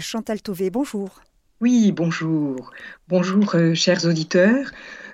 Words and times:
Chantal 0.00 0.42
Tauvé, 0.42 0.70
bonjour. 0.70 1.20
Oui, 1.60 1.92
bonjour. 1.92 2.70
Bonjour, 3.08 3.54
euh, 3.54 3.74
chers 3.74 4.06
auditeurs. 4.06 4.70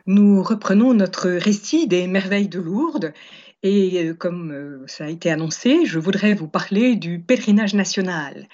Nous 0.07 0.43
reprenons 0.43 0.95
notre 0.95 1.29
récit 1.29 1.89
des 1.89 2.07
merveilles 2.07 2.49
de 2.49 2.61
Lourdes. 2.61 3.13
Et 3.63 4.07
euh, 4.07 4.15
comme 4.15 4.53
euh, 4.53 4.85
ça 4.87 5.07
a 5.07 5.09
été 5.09 5.31
annoncé, 5.31 5.87
je 5.87 5.99
voudrais 5.99 6.35
vous 6.35 6.47
parler 6.47 6.95
du 6.95 7.19
pèlerinage 7.19 7.75
national. 7.75 8.47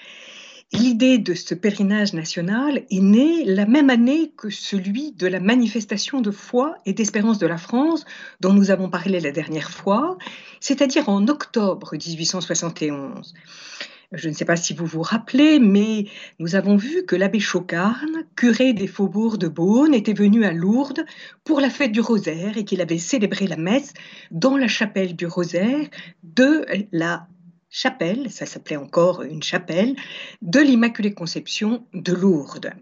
L'idée 0.72 1.18
de 1.18 1.34
ce 1.34 1.54
pèlerinage 1.54 2.14
national 2.14 2.86
est 2.90 3.00
née 3.00 3.44
la 3.44 3.66
même 3.66 3.90
année 3.90 4.32
que 4.34 4.48
celui 4.48 5.12
de 5.12 5.26
la 5.26 5.38
manifestation 5.38 6.22
de 6.22 6.30
foi 6.30 6.76
et 6.86 6.94
d'espérance 6.94 7.38
de 7.38 7.46
la 7.46 7.58
France 7.58 8.06
dont 8.40 8.54
nous 8.54 8.70
avons 8.70 8.88
parlé 8.88 9.20
la 9.20 9.32
dernière 9.32 9.70
fois, 9.70 10.16
c'est-à-dire 10.60 11.10
en 11.10 11.28
octobre 11.28 11.92
1871. 11.92 13.34
Je 14.12 14.28
ne 14.28 14.34
sais 14.34 14.44
pas 14.44 14.56
si 14.56 14.74
vous 14.74 14.84
vous 14.84 15.00
rappelez, 15.00 15.58
mais 15.58 16.06
nous 16.38 16.54
avons 16.54 16.76
vu 16.76 17.04
que 17.06 17.16
l'abbé 17.16 17.40
Chocarne, 17.40 18.24
curé 18.36 18.74
des 18.74 18.86
faubourgs 18.86 19.38
de 19.38 19.48
Beaune, 19.48 19.94
était 19.94 20.12
venu 20.12 20.44
à 20.44 20.52
Lourdes 20.52 21.04
pour 21.44 21.60
la 21.60 21.70
fête 21.70 21.92
du 21.92 22.00
rosaire 22.00 22.58
et 22.58 22.64
qu'il 22.64 22.82
avait 22.82 22.98
célébré 22.98 23.46
la 23.46 23.56
messe 23.56 23.94
dans 24.30 24.58
la 24.58 24.68
chapelle 24.68 25.16
du 25.16 25.26
rosaire 25.26 25.88
de 26.22 26.66
la 26.92 27.26
chapelle, 27.70 28.30
ça 28.30 28.44
s'appelait 28.44 28.76
encore 28.76 29.22
une 29.22 29.42
chapelle, 29.42 29.96
de 30.42 30.60
l'Immaculée 30.60 31.14
Conception 31.14 31.86
de 31.94 32.12
Lourdes. 32.12 32.72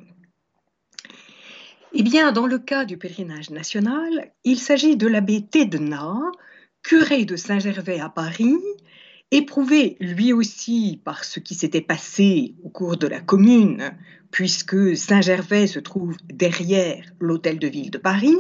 Eh 1.92 2.02
bien, 2.02 2.32
dans 2.32 2.46
le 2.46 2.58
cas 2.58 2.84
du 2.84 2.98
pèlerinage 2.98 3.50
national, 3.50 4.32
il 4.44 4.58
s'agit 4.58 4.96
de 4.96 5.06
l'abbé 5.06 5.46
Thédenat, 5.46 6.20
curé 6.82 7.24
de 7.24 7.36
Saint-Gervais 7.36 8.00
à 8.00 8.08
Paris, 8.08 8.56
éprouvé 9.30 9.96
lui 10.00 10.32
aussi 10.32 11.00
par 11.04 11.24
ce 11.24 11.40
qui 11.40 11.54
s'était 11.54 11.80
passé 11.80 12.54
au 12.64 12.68
cours 12.68 12.96
de 12.96 13.06
la 13.06 13.20
commune, 13.20 13.92
puisque 14.30 14.96
Saint-Gervais 14.96 15.66
se 15.66 15.78
trouve 15.78 16.16
derrière 16.24 17.04
l'hôtel 17.20 17.58
de 17.58 17.68
ville 17.68 17.90
de 17.90 17.98
Paris, 17.98 18.36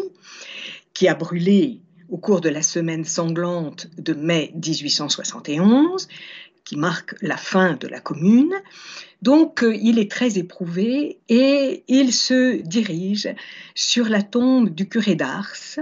qui 0.94 1.08
a 1.08 1.14
brûlé 1.14 1.80
au 2.08 2.18
cours 2.18 2.40
de 2.40 2.48
la 2.48 2.62
semaine 2.62 3.04
sanglante 3.04 3.88
de 3.98 4.12
mai 4.14 4.52
1871, 4.54 6.08
qui 6.64 6.76
marque 6.76 7.14
la 7.22 7.36
fin 7.36 7.74
de 7.74 7.88
la 7.88 8.00
commune. 8.00 8.52
Donc 9.22 9.62
euh, 9.62 9.74
il 9.74 9.98
est 9.98 10.10
très 10.10 10.38
éprouvé 10.38 11.18
et 11.28 11.84
il 11.88 12.12
se 12.12 12.60
dirige 12.62 13.28
sur 13.74 14.08
la 14.08 14.22
tombe 14.22 14.70
du 14.70 14.88
curé 14.88 15.14
d'Ars, 15.14 15.78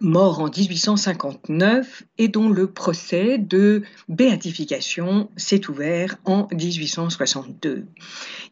mort 0.00 0.40
en 0.40 0.48
1859 0.48 2.04
et 2.18 2.28
dont 2.28 2.48
le 2.48 2.70
procès 2.70 3.38
de 3.38 3.82
béatification 4.08 5.30
s'est 5.36 5.68
ouvert 5.68 6.16
en 6.24 6.48
1862. 6.52 7.86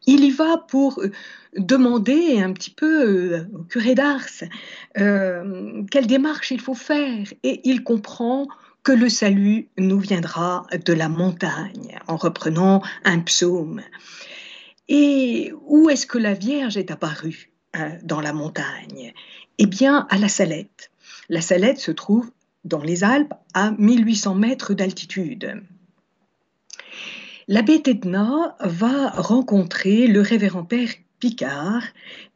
Il 0.07 0.25
y 0.25 0.31
va 0.31 0.59
pour 0.59 1.01
euh, 1.01 1.11
demander 1.57 2.41
un 2.41 2.53
petit 2.53 2.71
peu 2.71 3.35
euh, 3.35 3.45
au 3.55 3.63
curé 3.65 3.95
d'Ars 3.95 4.45
euh, 4.99 5.83
quelle 5.91 6.07
démarche 6.07 6.51
il 6.51 6.61
faut 6.61 6.75
faire 6.75 7.27
et 7.43 7.61
il 7.65 7.83
comprend 7.83 8.47
que 8.83 8.93
le 8.93 9.09
salut 9.09 9.69
nous 9.79 10.01
viendra 10.01 10.67
de 10.85 10.93
la 10.93 11.09
montagne 11.09 11.99
en 12.09 12.17
reprenant 12.17 12.83
un 13.05 13.21
psaume. 13.21 13.81
Et 14.89 15.53
où 15.67 15.89
est-ce 15.89 16.07
que 16.07 16.19
la 16.19 16.35
Vierge 16.35 16.77
est 16.77 16.91
apparue 16.91 17.53
dans 18.03 18.21
la 18.21 18.33
montagne? 18.33 19.15
Eh 19.59 19.67
bien, 19.67 20.09
à 20.11 20.19
la 20.19 20.29
Salette. 20.29 20.92
La 21.29 21.41
Salette 21.41 21.79
se 21.79 21.93
trouve 21.93 22.31
dans 22.65 22.83
les 22.83 23.05
Alpes 23.05 23.35
à 23.55 23.73
1800 23.73 24.35
mètres 24.35 24.75
d'altitude. 24.75 25.63
L'abbé 27.49 27.83
Tedna 27.83 28.57
va 28.61 29.11
rencontrer 29.11 30.07
le 30.07 30.21
révérend 30.21 30.65
père 30.65 30.91
Picard, 31.23 31.85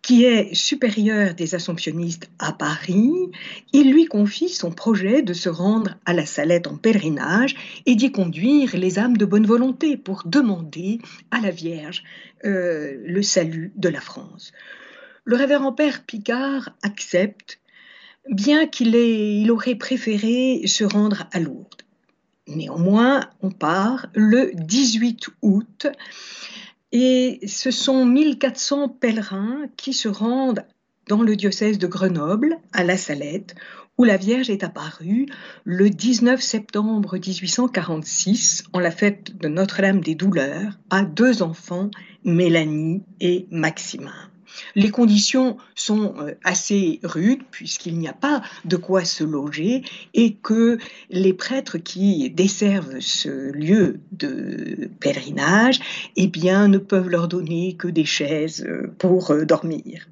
qui 0.01 0.25
est 0.25 0.55
supérieur 0.55 1.34
des 1.34 1.57
Assomptionnistes 1.57 2.31
à 2.39 2.53
Paris. 2.53 3.12
Il 3.73 3.91
lui 3.91 4.05
confie 4.05 4.48
son 4.48 4.70
projet 4.70 5.23
de 5.23 5.33
se 5.33 5.48
rendre 5.48 5.96
à 6.05 6.13
la 6.13 6.25
Salette 6.25 6.69
en 6.69 6.77
pèlerinage 6.77 7.57
et 7.86 7.96
d'y 7.96 8.13
conduire 8.13 8.77
les 8.77 9.01
âmes 9.01 9.17
de 9.17 9.25
bonne 9.25 9.46
volonté 9.46 9.96
pour 9.96 10.23
demander 10.27 11.01
à 11.33 11.41
la 11.41 11.51
Vierge 11.51 12.05
euh, 12.45 12.95
le 13.05 13.23
salut 13.23 13.73
de 13.75 13.89
la 13.89 14.01
France. 14.01 14.52
Le 15.25 15.35
révérend 15.35 15.73
père 15.73 16.05
Picard 16.05 16.70
accepte 16.85 17.58
bien 18.31 18.67
qu'il 18.67 18.95
il 18.95 19.51
aurait 19.51 19.75
préféré 19.75 20.63
se 20.67 20.85
rendre 20.85 21.29
à 21.33 21.41
Lourdes. 21.41 21.83
Néanmoins, 22.48 23.29
on 23.42 23.51
part 23.51 24.07
le 24.14 24.53
18 24.55 25.29
août 25.42 25.87
et 26.92 27.41
ce 27.47 27.70
sont 27.70 28.07
1400 28.07 28.89
pèlerins 28.89 29.67
qui 29.77 29.92
se 29.92 30.09
rendent 30.09 30.64
dans 31.09 31.23
le 31.23 31.37
diocèse 31.37 31.79
de 31.79 31.87
Grenoble, 31.87 32.59
à 32.73 32.85
la 32.85 32.97
Salette, 32.97 33.55
où 33.98 34.05
la 34.05 34.17
Vierge 34.17 34.51
est 34.51 34.64
apparue 34.64 35.27
le 35.64 35.89
19 35.89 36.41
septembre 36.41 37.14
1846 37.14 38.64
en 38.73 38.79
la 38.79 38.91
fête 38.91 39.37
de 39.37 39.48
Notre-Dame 39.48 40.01
des 40.01 40.14
Douleurs 40.14 40.79
à 40.91 41.03
deux 41.03 41.43
enfants, 41.43 41.91
Mélanie 42.25 43.03
et 43.20 43.47
Maximin. 43.51 44.31
Les 44.74 44.90
conditions 44.90 45.56
sont 45.74 46.14
euh, 46.18 46.34
assez 46.44 47.00
rudes 47.02 47.42
puisqu'il 47.50 47.98
n'y 47.98 48.08
a 48.08 48.12
pas 48.12 48.42
de 48.64 48.77
quoi 48.77 49.05
se 49.05 49.24
loger 49.24 49.83
et 50.14 50.34
que 50.34 50.78
les 51.11 51.33
prêtres 51.33 51.78
qui 51.78 52.30
desservent 52.30 53.00
ce 53.00 53.52
lieu 53.52 54.00
de 54.12 54.90
pèlerinage 55.00 55.80
eh 56.16 56.27
bien, 56.27 56.68
ne 56.68 56.78
peuvent 56.78 57.08
leur 57.08 57.28
donner 57.28 57.77
que 57.77 57.89
des 57.89 58.05
chaises 58.05 58.64
euh, 58.64 58.92
pour 58.98 59.30
euh, 59.30 59.45
dormir 59.45 60.08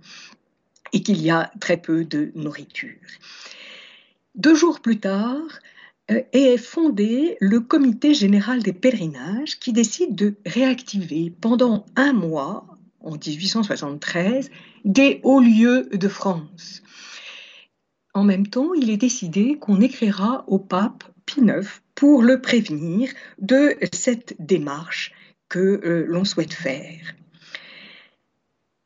et 0.92 1.02
qu'il 1.02 1.20
y 1.20 1.30
a 1.30 1.50
très 1.60 1.76
peu 1.76 2.04
de 2.04 2.30
nourriture. 2.34 2.94
Deux 4.36 4.54
jours 4.54 4.80
plus 4.80 5.00
tard, 5.00 5.42
est 6.08 6.58
fondé 6.58 7.36
le 7.40 7.60
comité 7.60 8.12
général 8.12 8.62
des 8.62 8.74
pèlerinages 8.74 9.58
qui 9.58 9.72
décide 9.72 10.14
de 10.14 10.34
réactiver 10.44 11.32
pendant 11.40 11.86
un 11.96 12.12
mois 12.12 12.73
en 13.04 13.12
1873 13.12 14.50
des 14.84 15.20
hauts 15.22 15.40
lieux 15.40 15.88
de 15.92 16.08
France. 16.08 16.82
En 18.14 18.24
même 18.24 18.46
temps, 18.46 18.74
il 18.74 18.90
est 18.90 18.96
décidé 18.96 19.58
qu'on 19.58 19.80
écrira 19.80 20.44
au 20.46 20.58
pape 20.58 21.04
Pie 21.26 21.40
IX 21.40 21.66
pour 21.94 22.22
le 22.22 22.40
prévenir 22.40 23.10
de 23.38 23.76
cette 23.92 24.34
démarche 24.38 25.12
que 25.48 25.58
euh, 25.58 26.04
l'on 26.08 26.24
souhaite 26.24 26.52
faire. 26.52 27.14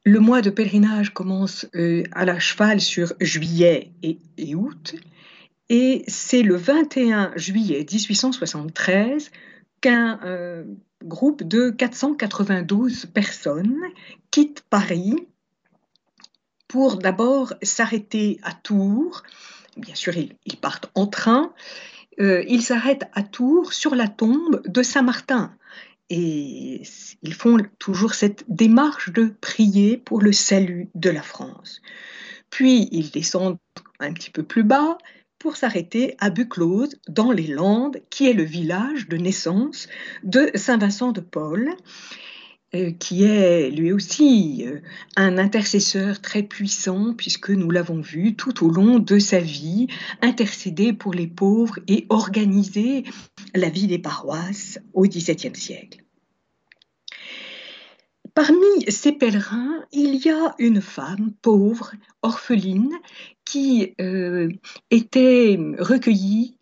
Le 0.05 0.21
mois 0.21 0.41
de 0.41 0.51
pèlerinage 0.51 1.13
commence 1.13 1.67
euh, 1.75 2.03
à 2.13 2.25
la 2.25 2.39
cheval 2.39 2.81
sur 2.81 3.13
juillet 3.21 3.93
et, 4.03 4.55
août, 4.55 4.95
et 5.69 6.05
c'est 6.09 6.43
le 6.43 6.57
21 6.57 7.33
juillet 7.37 7.87
1873 7.91 9.31
qu'un 9.83 10.19
euh, 10.25 10.65
groupe 11.05 11.43
de 11.43 11.71
492 11.71 13.07
personnes 13.07 13.81
quitte 14.31 14.65
Paris 14.69 15.17
pour 16.67 16.99
d'abord 16.99 17.55
s'arrêter 17.63 18.39
à 18.43 18.53
Tours. 18.53 19.23
Bien 19.77 19.95
sûr, 19.95 20.15
ils, 20.17 20.57
partent 20.61 20.91
en 20.95 21.07
train. 21.07 21.53
Euh, 22.21 22.45
ils 22.49 22.63
s'arrêtent 22.63 23.09
à 23.15 23.23
Tours 23.23 23.73
sur 23.73 23.95
la 23.95 24.09
tombe 24.09 24.63
de 24.67 24.83
Saint-Martin. 24.83 25.55
Et 26.11 26.83
ils 27.23 27.35
font 27.35 27.59
toujours 27.79 28.15
cette 28.15 28.45
démarche 28.49 29.11
de 29.11 29.35
prier 29.41 29.99
pour 29.99 30.21
le 30.21 30.33
salut 30.33 30.89
de 30.95 31.11
la 31.11 31.23
France. 31.23 31.83
Puis 32.51 32.89
ils 32.93 33.11
descendent 33.11 33.59
un 34.01 34.13
petit 34.13 34.31
peu 34.31 34.43
plus 34.43 34.63
bas, 34.63 34.97
pour 35.39 35.57
s'arrêter 35.57 36.17
à 36.19 36.31
Buclose, 36.31 36.97
dans 37.09 37.31
les 37.31 37.47
Landes, 37.47 38.01
qui 38.11 38.29
est 38.29 38.33
le 38.33 38.43
village 38.43 39.09
de 39.09 39.17
naissance 39.17 39.89
de 40.25 40.51
Saint-Vincent 40.55 41.13
de 41.13 41.21
Paul, 41.21 41.75
euh, 42.75 42.91
qui 42.91 43.25
est 43.25 43.71
lui 43.71 43.93
aussi 43.93 44.65
euh, 44.67 44.81
un 45.17 45.39
intercesseur 45.39 46.21
très 46.21 46.43
puissant, 46.43 47.15
puisque 47.15 47.49
nous 47.49 47.71
l'avons 47.71 48.01
vu 48.01 48.35
tout 48.37 48.63
au 48.63 48.69
long 48.69 48.99
de 48.99 49.19
sa 49.19 49.41
vie, 49.41 49.87
intercéder 50.21 50.93
pour 50.93 51.15
les 51.15 51.29
pauvres 51.29 51.79
et 51.87 52.05
organiser 52.11 53.05
la 53.55 53.71
vie 53.71 53.87
des 53.87 53.99
paroisses 53.99 54.79
au 54.93 55.05
XVIIe 55.05 55.57
siècle. 55.57 56.05
Parmi 58.35 58.85
ces 58.87 59.13
pèlerins, 59.13 59.85
il 59.91 60.15
y 60.25 60.31
a 60.31 60.55
une 60.59 60.81
femme 60.81 61.33
pauvre, 61.43 61.93
orpheline, 62.23 62.93
qui 63.49 63.95
euh, 63.99 64.51
était 64.91 65.59
recueillie 65.79 66.57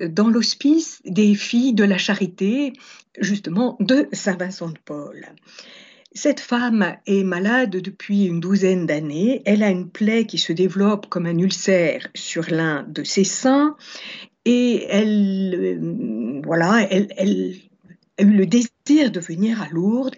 dans 0.00 0.28
l'hospice 0.28 1.02
des 1.04 1.34
filles 1.34 1.74
de 1.74 1.82
la 1.82 1.98
charité, 1.98 2.72
justement 3.18 3.76
de 3.80 4.06
Saint-Vincent 4.12 4.68
de 4.68 4.78
Paul. 4.84 5.26
Cette 6.12 6.38
femme 6.38 6.96
est 7.06 7.24
malade 7.24 7.70
depuis 7.70 8.26
une 8.26 8.38
douzaine 8.38 8.86
d'années. 8.86 9.42
Elle 9.46 9.64
a 9.64 9.70
une 9.70 9.90
plaie 9.90 10.26
qui 10.26 10.38
se 10.38 10.52
développe 10.52 11.08
comme 11.08 11.26
un 11.26 11.36
ulcère 11.38 12.06
sur 12.14 12.48
l'un 12.50 12.84
de 12.84 13.02
ses 13.02 13.24
seins 13.24 13.76
et 14.44 14.86
elle, 14.88 15.54
euh, 15.58 16.40
voilà, 16.44 16.86
elle 16.88 17.08
a 17.18 17.26
eu 17.26 18.36
le 18.36 18.46
désir 18.46 19.10
de 19.10 19.20
venir 19.20 19.60
à 19.60 19.68
Lourdes 19.70 20.16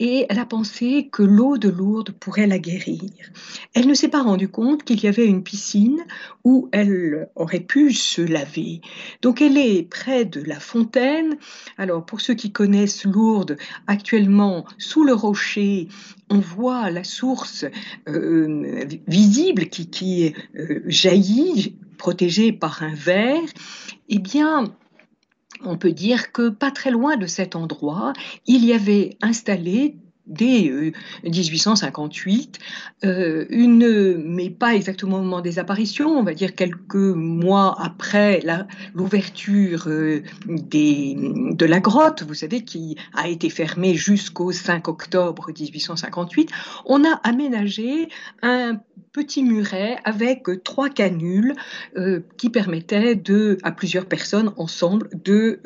et 0.00 0.24
elle 0.30 0.38
a 0.38 0.46
pensé 0.46 1.10
que 1.12 1.22
l'eau 1.22 1.58
de 1.58 1.68
Lourdes 1.68 2.10
pourrait 2.10 2.46
la 2.46 2.58
guérir. 2.58 3.02
Elle 3.74 3.86
ne 3.86 3.92
s'est 3.92 4.08
pas 4.08 4.22
rendue 4.22 4.48
compte 4.48 4.82
qu'il 4.82 5.00
y 5.04 5.06
avait 5.06 5.26
une 5.26 5.42
piscine 5.42 6.00
où 6.42 6.70
elle 6.72 7.28
aurait 7.36 7.60
pu 7.60 7.92
se 7.92 8.22
laver. 8.22 8.80
Donc 9.20 9.42
elle 9.42 9.58
est 9.58 9.82
près 9.82 10.24
de 10.24 10.42
la 10.42 10.58
fontaine. 10.58 11.36
Alors 11.76 12.04
pour 12.04 12.22
ceux 12.22 12.34
qui 12.34 12.50
connaissent 12.50 13.04
Lourdes, 13.04 13.58
actuellement 13.86 14.64
sous 14.78 15.04
le 15.04 15.12
rocher, 15.12 15.88
on 16.30 16.38
voit 16.38 16.90
la 16.90 17.04
source 17.04 17.66
euh, 18.08 18.84
visible 19.06 19.66
qui, 19.66 20.34
euh, 20.56 20.80
jaillit, 20.86 21.76
protégée 21.98 22.52
par 22.52 22.82
un 22.82 22.94
verre. 22.94 23.42
Eh 24.08 24.18
bien, 24.18 24.64
on 25.64 25.76
peut 25.76 25.92
dire 25.92 26.32
que 26.32 26.48
pas 26.48 26.70
très 26.70 26.90
loin 26.90 27.16
de 27.16 27.26
cet 27.26 27.56
endroit, 27.56 28.12
il 28.46 28.64
y 28.64 28.72
avait 28.72 29.16
installé 29.22 29.96
dès 30.26 30.92
1858, 31.24 32.58
euh, 33.04 33.08
euh, 33.10 33.46
une, 33.50 34.22
mais 34.24 34.50
pas 34.50 34.74
exactement 34.74 35.18
au 35.18 35.22
moment 35.22 35.40
des 35.40 35.58
apparitions, 35.58 36.10
on 36.10 36.22
va 36.22 36.34
dire 36.34 36.54
quelques 36.54 36.94
mois 36.94 37.76
après 37.80 38.42
l'ouverture 38.94 39.84
euh, 39.88 40.22
de 40.46 41.66
la 41.66 41.80
grotte, 41.80 42.22
vous 42.22 42.34
savez, 42.34 42.62
qui 42.62 42.96
a 43.14 43.28
été 43.28 43.50
fermée 43.50 43.94
jusqu'au 43.94 44.52
5 44.52 44.88
octobre 44.88 45.48
1858, 45.48 46.50
on 46.86 47.04
a 47.04 47.14
aménagé 47.24 48.08
un 48.42 48.80
petit 49.12 49.42
muret 49.42 49.98
avec 50.04 50.46
trois 50.62 50.88
canules 50.88 51.54
qui 52.36 52.48
permettaient 52.48 53.20
à 53.62 53.72
plusieurs 53.72 54.06
personnes 54.06 54.52
ensemble 54.56 55.08
de 55.24 55.60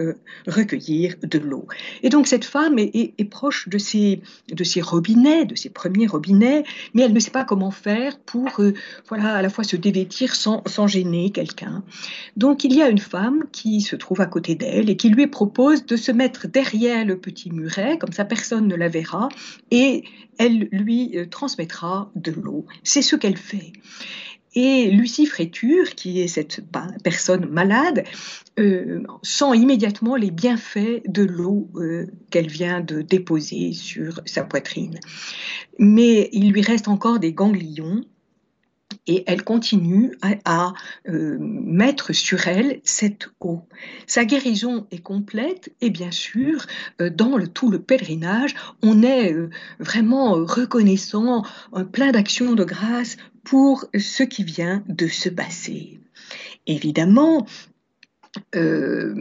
recueillir 0.46 1.14
de 1.22 1.38
l'eau. 1.38 1.66
Et 2.02 2.08
donc 2.08 2.26
cette 2.26 2.46
femme 2.46 2.78
est, 2.78 3.12
est 3.18 3.28
proche 3.28 3.68
de 3.68 3.76
ces 3.76 4.22
de 4.52 4.64
ses 4.64 4.80
robinets, 4.80 5.44
de 5.44 5.54
ses 5.54 5.70
premiers 5.70 6.06
robinets, 6.06 6.64
mais 6.92 7.02
elle 7.02 7.12
ne 7.12 7.20
sait 7.20 7.30
pas 7.30 7.44
comment 7.44 7.70
faire 7.70 8.18
pour 8.18 8.48
euh, 8.60 8.74
voilà, 9.08 9.34
à 9.34 9.42
la 9.42 9.48
fois 9.48 9.64
se 9.64 9.76
dévêtir 9.76 10.34
sans, 10.34 10.62
sans 10.66 10.86
gêner 10.86 11.30
quelqu'un. 11.30 11.82
Donc 12.36 12.64
il 12.64 12.74
y 12.74 12.82
a 12.82 12.88
une 12.88 12.98
femme 12.98 13.44
qui 13.52 13.80
se 13.80 13.96
trouve 13.96 14.20
à 14.20 14.26
côté 14.26 14.54
d'elle 14.54 14.90
et 14.90 14.96
qui 14.96 15.08
lui 15.08 15.26
propose 15.26 15.86
de 15.86 15.96
se 15.96 16.12
mettre 16.12 16.46
derrière 16.46 17.04
le 17.04 17.18
petit 17.18 17.50
muret, 17.50 17.98
comme 17.98 18.12
ça 18.12 18.24
personne 18.24 18.68
ne 18.68 18.74
la 18.74 18.88
verra, 18.88 19.28
et 19.70 20.04
elle 20.38 20.68
lui 20.72 21.16
euh, 21.16 21.26
transmettra 21.26 22.10
de 22.14 22.32
l'eau. 22.32 22.66
C'est 22.82 23.02
ce 23.02 23.16
qu'elle 23.16 23.36
fait. 23.36 23.72
Et 24.54 24.90
Lucie 24.90 25.26
Fréture, 25.26 25.94
qui 25.94 26.20
est 26.20 26.28
cette 26.28 26.62
personne 27.02 27.46
malade, 27.46 28.04
euh, 28.58 29.02
sent 29.22 29.56
immédiatement 29.56 30.14
les 30.14 30.30
bienfaits 30.30 31.02
de 31.08 31.24
l'eau 31.24 31.68
euh, 31.74 32.06
qu'elle 32.30 32.46
vient 32.46 32.80
de 32.80 33.02
déposer 33.02 33.72
sur 33.72 34.20
sa 34.26 34.44
poitrine. 34.44 35.00
Mais 35.78 36.28
il 36.32 36.52
lui 36.52 36.62
reste 36.62 36.86
encore 36.86 37.18
des 37.18 37.32
ganglions 37.32 38.04
et 39.06 39.24
elle 39.26 39.44
continue 39.44 40.16
à, 40.44 40.72
euh, 41.08 41.36
mettre 41.40 42.12
sur 42.12 42.48
elle 42.48 42.80
cette 42.84 43.28
eau. 43.40 43.62
Sa 44.06 44.24
guérison 44.24 44.86
est 44.90 45.02
complète 45.02 45.72
et 45.80 45.90
bien 45.90 46.10
sûr, 46.10 46.66
dans 46.98 47.36
le, 47.36 47.48
tout 47.48 47.70
le 47.70 47.80
pèlerinage, 47.80 48.54
on 48.82 49.02
est 49.02 49.34
vraiment 49.78 50.32
reconnaissant, 50.32 51.44
plein 51.92 52.12
d'actions 52.12 52.54
de 52.54 52.64
grâce 52.64 53.16
pour 53.44 53.86
ce 53.96 54.22
qui 54.22 54.44
vient 54.44 54.82
de 54.88 55.06
se 55.06 55.28
passer. 55.28 56.00
Évidemment, 56.66 57.46
euh, 58.56 59.14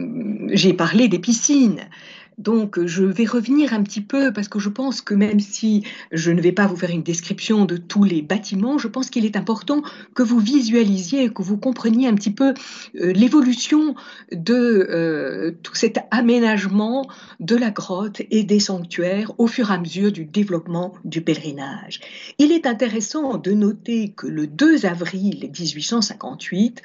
j'ai 0.52 0.74
parlé 0.74 1.08
des 1.08 1.18
piscines. 1.18 1.88
Donc 2.38 2.84
je 2.84 3.04
vais 3.04 3.26
revenir 3.26 3.72
un 3.72 3.82
petit 3.82 4.00
peu 4.00 4.32
parce 4.32 4.48
que 4.48 4.58
je 4.58 4.68
pense 4.68 5.00
que 5.00 5.14
même 5.14 5.40
si 5.40 5.84
je 6.12 6.30
ne 6.30 6.40
vais 6.40 6.52
pas 6.52 6.66
vous 6.66 6.76
faire 6.76 6.90
une 6.90 7.02
description 7.02 7.64
de 7.64 7.76
tous 7.76 8.04
les 8.04 8.22
bâtiments, 8.22 8.78
je 8.78 8.88
pense 8.88 9.10
qu'il 9.10 9.24
est 9.24 9.36
important 9.36 9.82
que 10.14 10.22
vous 10.22 10.40
visualisiez, 10.40 11.30
que 11.30 11.42
vous 11.42 11.56
compreniez 11.56 12.08
un 12.08 12.14
petit 12.14 12.32
peu 12.32 12.54
euh, 12.96 13.12
l'évolution 13.12 13.94
de 14.32 14.54
euh, 14.54 15.52
tout 15.62 15.74
cet 15.74 15.98
aménagement 16.10 17.08
de 17.40 17.56
la 17.56 17.70
grotte 17.70 18.22
et 18.30 18.44
des 18.44 18.60
sanctuaires 18.60 19.32
au 19.38 19.46
fur 19.46 19.70
et 19.70 19.74
à 19.74 19.78
mesure 19.78 20.12
du 20.12 20.24
développement 20.24 20.94
du 21.04 21.20
pèlerinage. 21.20 22.00
Il 22.38 22.52
est 22.52 22.66
intéressant 22.66 23.36
de 23.36 23.52
noter 23.52 24.10
que 24.10 24.26
le 24.26 24.46
2 24.46 24.86
avril 24.86 25.50
1858, 25.58 26.82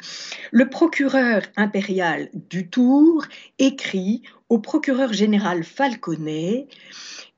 le 0.52 0.70
procureur 0.70 1.42
impérial 1.56 2.30
du 2.50 2.68
Tour 2.68 3.26
écrit 3.58 4.22
au 4.50 4.60
procureur 4.60 5.14
général 5.14 5.64
Falconet, 5.64 6.68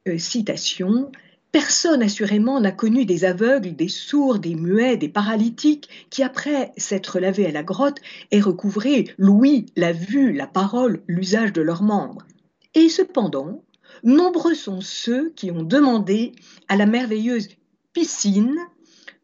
euh, 0.07 0.17
citation, 0.17 1.11
Personne 1.51 2.01
assurément 2.01 2.61
n'a 2.61 2.71
connu 2.71 3.03
des 3.03 3.25
aveugles, 3.25 3.75
des 3.75 3.89
sourds, 3.89 4.39
des 4.39 4.55
muets, 4.55 4.95
des 4.95 5.09
paralytiques 5.09 5.89
qui, 6.09 6.23
après 6.23 6.71
s'être 6.77 7.19
lavés 7.19 7.45
à 7.45 7.51
la 7.51 7.63
grotte, 7.63 7.97
aient 8.31 8.39
recouvré 8.39 9.13
l'ouïe, 9.17 9.65
la 9.75 9.91
vue, 9.91 10.31
la 10.31 10.47
parole, 10.47 11.01
l'usage 11.07 11.51
de 11.51 11.61
leurs 11.61 11.83
membres. 11.83 12.25
Et 12.73 12.87
cependant, 12.87 13.65
nombreux 14.05 14.55
sont 14.55 14.79
ceux 14.79 15.31
qui 15.31 15.51
ont 15.51 15.63
demandé 15.63 16.31
à 16.69 16.77
la 16.77 16.85
merveilleuse 16.85 17.49
piscine 17.91 18.55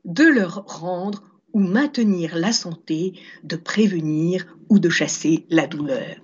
de 0.03 0.25
leur 0.25 0.65
rendre 0.67 1.23
ou 1.57 1.59
maintenir 1.59 2.35
la 2.35 2.51
santé, 2.51 3.13
de 3.43 3.55
prévenir 3.55 4.45
ou 4.69 4.77
de 4.77 4.89
chasser 4.89 5.43
la 5.49 5.65
douleur. 5.65 6.15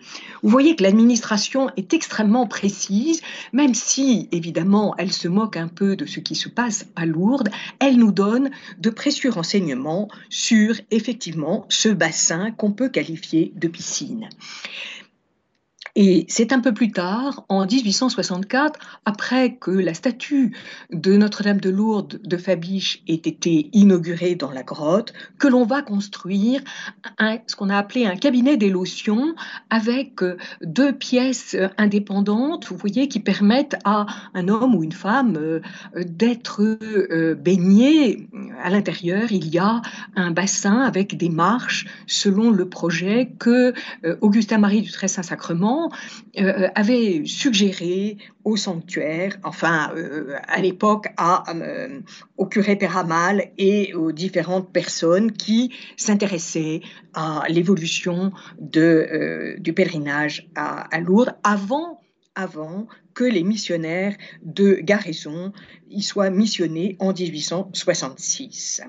Vous 0.44 0.50
voyez 0.50 0.76
que 0.76 0.84
l'administration 0.84 1.72
est 1.76 1.92
extrêmement 1.96 2.46
précise, 2.46 3.20
même 3.52 3.74
si 3.74 4.30
évidemment 4.32 4.94
elle 5.00 5.12
se 5.12 5.28
moque 5.28 5.58
un 5.58 5.70
peu 5.70 5.96
de 5.96 6.06
ce 6.06 6.20
qui 6.20 6.36
se 6.36 6.50
passe 6.50 6.86
à 6.96 7.08
Lourdes, 7.08 7.50
elle 7.80 7.98
nous 7.98 8.12
donne 8.12 8.52
de 8.78 8.92
précieux 8.92 9.32
renseignements 9.32 10.08
sur 10.30 10.76
effectivement 10.92 11.66
ce 11.68 11.90
bassin 11.90 12.52
qu'on 12.52 12.72
peut 12.72 12.90
qualifier 12.90 13.54
de 13.56 13.68
piscine. 13.68 14.30
Et 15.96 16.26
c'est 16.28 16.54
un 16.54 16.60
peu 16.60 16.74
plus 16.74 16.92
tard, 16.92 17.46
en 17.50 17.68
1864, 17.68 18.80
après 19.06 19.58
que 19.58 19.70
la 19.70 19.94
statue 19.94 20.56
de 20.92 21.16
Notre-Dame 21.18 21.60
de 21.60 21.70
Lourdes 21.70 22.20
de 22.24 22.38
Fabiche 22.38 23.04
ait 23.08 23.14
été 23.14 23.70
inaugurée 23.74 24.34
dans 24.34 24.50
la 24.50 24.64
grotte, 24.64 25.14
que 25.38 25.48
l'on 25.48 25.66
va 25.66 25.84
construire 25.84 26.62
ce 27.48 27.56
qu'on 27.56 27.70
a 27.70 27.78
appelé 27.78 28.08
un 28.08 28.16
cabinet 28.16 28.58
des 28.58 28.72
lotions 28.72 29.36
avec 29.70 30.24
euh, 30.24 30.38
deux 30.64 30.94
pièces 30.94 31.56
indépendantes, 31.78 32.66
vous 32.68 32.78
voyez, 32.78 33.08
qui 33.08 33.20
permettent 33.20 33.76
à 33.86 34.08
un 34.34 34.48
homme 34.48 34.74
ou 34.74 34.84
une 34.84 34.92
femme 34.92 35.38
euh, 35.38 35.60
d'être 35.96 36.62
euh, 36.64 37.36
baigné. 37.36 38.28
À 38.64 38.72
l'intérieur, 38.72 39.32
il 39.32 39.48
y 39.48 39.60
a 39.60 39.82
un 40.16 40.32
bassin 40.32 40.80
avec 40.80 41.18
des 41.18 41.30
marches 41.30 41.86
selon 42.08 42.50
le 42.50 42.68
projet 42.68 43.32
que 43.38 43.74
Augustin-Marie 44.22 44.82
du 44.82 44.92
Très-Saint-Sacrement 45.90 45.92
euh, 46.38 46.70
avait 46.76 47.24
suggéré 47.26 48.18
au 48.44 48.58
sanctuaire, 48.58 49.38
enfin 49.44 49.92
euh, 49.96 50.36
à 50.48 50.62
l'époque 50.62 51.08
euh, 51.20 52.00
au 52.38 52.46
curé 52.46 52.76
Péramal 52.76 53.52
et 53.58 53.94
aux 53.94 54.12
différentes 54.12 54.72
personnes 54.72 55.32
qui 55.32 55.74
s'intéressaient 55.98 56.82
à 57.14 57.44
l'évolution 57.50 58.32
du 58.60 59.74
pèlerinage 59.74 60.50
à, 60.56 61.00
Lourdes 61.00 61.36
avant 61.44 62.00
avant 62.36 62.88
que 63.14 63.24
les 63.24 63.44
missionnaires 63.44 64.16
de 64.42 64.74
Garaison 64.82 65.54
y 65.92 66.02
soient 66.02 66.32
missionnés 66.32 66.96
en 67.00 67.14
1866. 67.14 68.82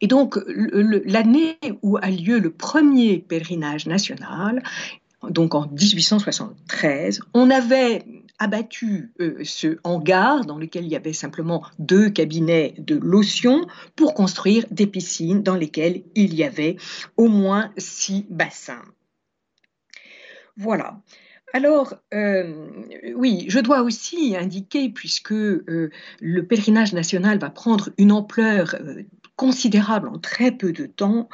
Et 0.00 0.06
donc, 0.06 0.36
l'année 0.46 1.58
où 1.82 1.96
a 1.96 2.10
lieu 2.10 2.38
le 2.38 2.50
premier 2.50 3.18
pèlerinage 3.18 3.86
national, 3.86 4.62
donc 5.22 5.54
en 5.54 5.66
1873, 5.66 7.20
on 7.34 7.50
avait 7.50 8.04
abattu 8.38 9.12
euh, 9.20 9.38
ce 9.44 9.78
hangar 9.82 10.44
dans 10.44 10.58
lequel 10.58 10.84
il 10.84 10.90
y 10.90 10.96
avait 10.96 11.12
simplement 11.12 11.64
deux 11.78 12.08
cabinets 12.08 12.74
de 12.78 12.96
lotion 12.96 13.66
pour 13.96 14.14
construire 14.14 14.64
des 14.70 14.86
piscines 14.86 15.42
dans 15.42 15.56
lesquelles 15.56 16.02
il 16.14 16.34
y 16.34 16.44
avait 16.44 16.76
au 17.16 17.28
moins 17.28 17.72
six 17.76 18.26
bassins. 18.30 18.84
Voilà. 20.56 21.00
Alors, 21.54 21.94
euh, 22.12 22.68
oui, 23.14 23.46
je 23.48 23.58
dois 23.58 23.82
aussi 23.82 24.36
indiquer, 24.36 24.90
puisque 24.90 25.32
euh, 25.32 25.90
le 26.20 26.46
pèlerinage 26.46 26.92
national 26.92 27.38
va 27.38 27.48
prendre 27.48 27.88
une 27.96 28.12
ampleur 28.12 28.76
considérable 29.38 30.08
en 30.08 30.18
très 30.18 30.50
peu 30.50 30.72
de 30.72 30.84
temps 30.84 31.28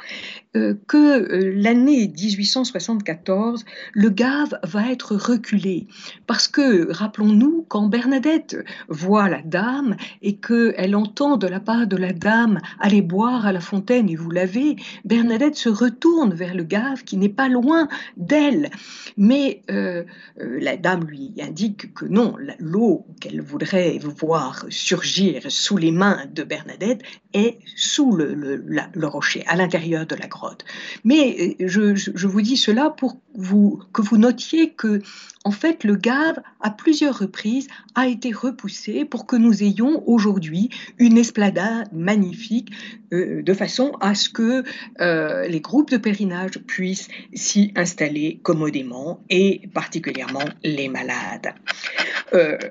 euh, 0.55 0.75
que 0.87 0.97
euh, 0.97 1.53
l'année 1.55 2.07
1874, 2.07 3.65
le 3.93 4.09
Gave 4.09 4.59
va 4.63 4.91
être 4.91 5.15
reculé. 5.15 5.87
Parce 6.27 6.47
que, 6.47 6.91
rappelons-nous, 6.91 7.65
quand 7.67 7.87
Bernadette 7.87 8.57
voit 8.87 9.27
la 9.27 9.41
dame 9.41 9.97
et 10.21 10.37
qu'elle 10.37 10.95
entend 10.95 11.37
de 11.37 11.47
la 11.47 11.59
part 11.59 11.87
de 11.87 11.97
la 11.97 12.13
dame 12.13 12.59
aller 12.79 13.01
boire 13.01 13.47
à 13.47 13.51
la 13.51 13.59
fontaine 13.59 14.07
et 14.07 14.15
vous 14.15 14.29
l'avez, 14.29 14.75
Bernadette 15.03 15.55
se 15.55 15.69
retourne 15.69 16.35
vers 16.35 16.53
le 16.53 16.63
Gave 16.63 17.03
qui 17.05 17.17
n'est 17.17 17.27
pas 17.27 17.49
loin 17.49 17.87
d'elle. 18.17 18.69
Mais 19.17 19.63
euh, 19.71 20.03
la 20.37 20.77
dame 20.77 21.05
lui 21.05 21.33
indique 21.41 21.95
que 21.95 22.05
non, 22.05 22.35
l'eau 22.59 23.07
qu'elle 23.19 23.41
voudrait 23.41 23.97
voir 23.97 24.65
surgir 24.69 25.41
sous 25.49 25.77
les 25.77 25.91
mains 25.91 26.27
de 26.31 26.43
Bernadette 26.43 27.01
est 27.33 27.57
le, 28.03 29.07
rocher, 29.07 29.43
à 29.47 29.55
l'intérieur 29.55 30.05
de 30.05 30.15
la 30.15 30.27
grotte. 30.27 30.65
Mais 31.03 31.55
euh, 31.61 31.67
je, 31.67 32.27
vous 32.27 32.41
dis 32.41 32.57
cela 32.57 32.89
pour 32.89 33.17
vous, 33.35 33.81
que 33.93 34.01
vous 34.01 34.17
notiez 34.17 34.71
que, 34.71 35.01
en 35.43 35.51
fait, 35.51 35.83
le 35.83 35.95
Gave, 35.95 36.41
à 36.61 36.71
plusieurs 36.71 37.17
reprises, 37.19 37.67
a 37.95 38.07
été 38.07 38.31
repoussé 38.31 39.05
pour 39.05 39.25
que 39.25 39.35
nous 39.35 39.63
ayons 39.63 40.03
aujourd'hui 40.07 40.69
une 40.97 41.17
esplanade 41.17 41.89
magnifique, 41.93 42.71
euh, 43.13 43.41
de 43.41 43.53
façon 43.53 43.91
à 44.01 44.15
ce 44.15 44.29
que 44.29 44.63
euh, 45.01 45.47
les 45.47 45.59
groupes 45.61 45.91
de 45.91 45.97
pèlerinage 45.97 46.59
puissent 46.65 47.07
s'y 47.33 47.71
installer 47.75 48.39
commodément, 48.43 49.21
et 49.29 49.61
particulièrement 49.73 50.45
les 50.63 50.89
malades. 50.89 51.53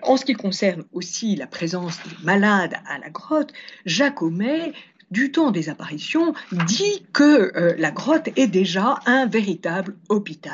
en 0.03 0.17
ce 0.17 0.25
qui 0.25 0.35
concerne 0.35 0.85
aussi 0.93 1.37
la 1.37 1.47
présence 1.47 1.99
des 2.05 2.25
malades 2.25 2.75
à 2.87 2.99
la 2.99 3.09
grotte, 3.09 3.53
Jacomet 3.87 4.73
du 5.15 5.31
temps 5.31 5.53
des 5.53 5.71
apparitions, 5.71 6.35
dit 6.67 7.07
que 7.13 7.57
euh, 7.57 7.75
la 7.79 7.93
grotte 7.93 8.29
est 8.37 8.49
déjà 8.49 8.99
un 9.07 9.27
véritable 9.27 9.97
hôpital. 10.09 10.53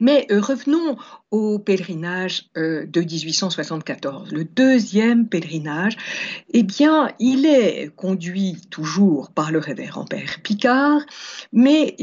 Mais 0.00 0.26
euh, 0.30 0.40
revenons 0.40 0.96
au 1.30 1.58
pèlerinage 1.58 2.50
euh, 2.56 2.84
de 2.86 3.00
1874. 3.00 4.32
Le 4.32 4.44
deuxième 4.44 5.28
pèlerinage, 5.28 5.96
eh 6.52 6.62
bien, 6.62 7.10
il 7.18 7.46
est 7.46 7.90
conduit 7.96 8.60
toujours 8.70 9.30
par 9.30 9.50
le 9.50 9.60
révérend 9.60 10.04
Père 10.04 10.40
Picard, 10.42 11.00
mais 11.52 11.96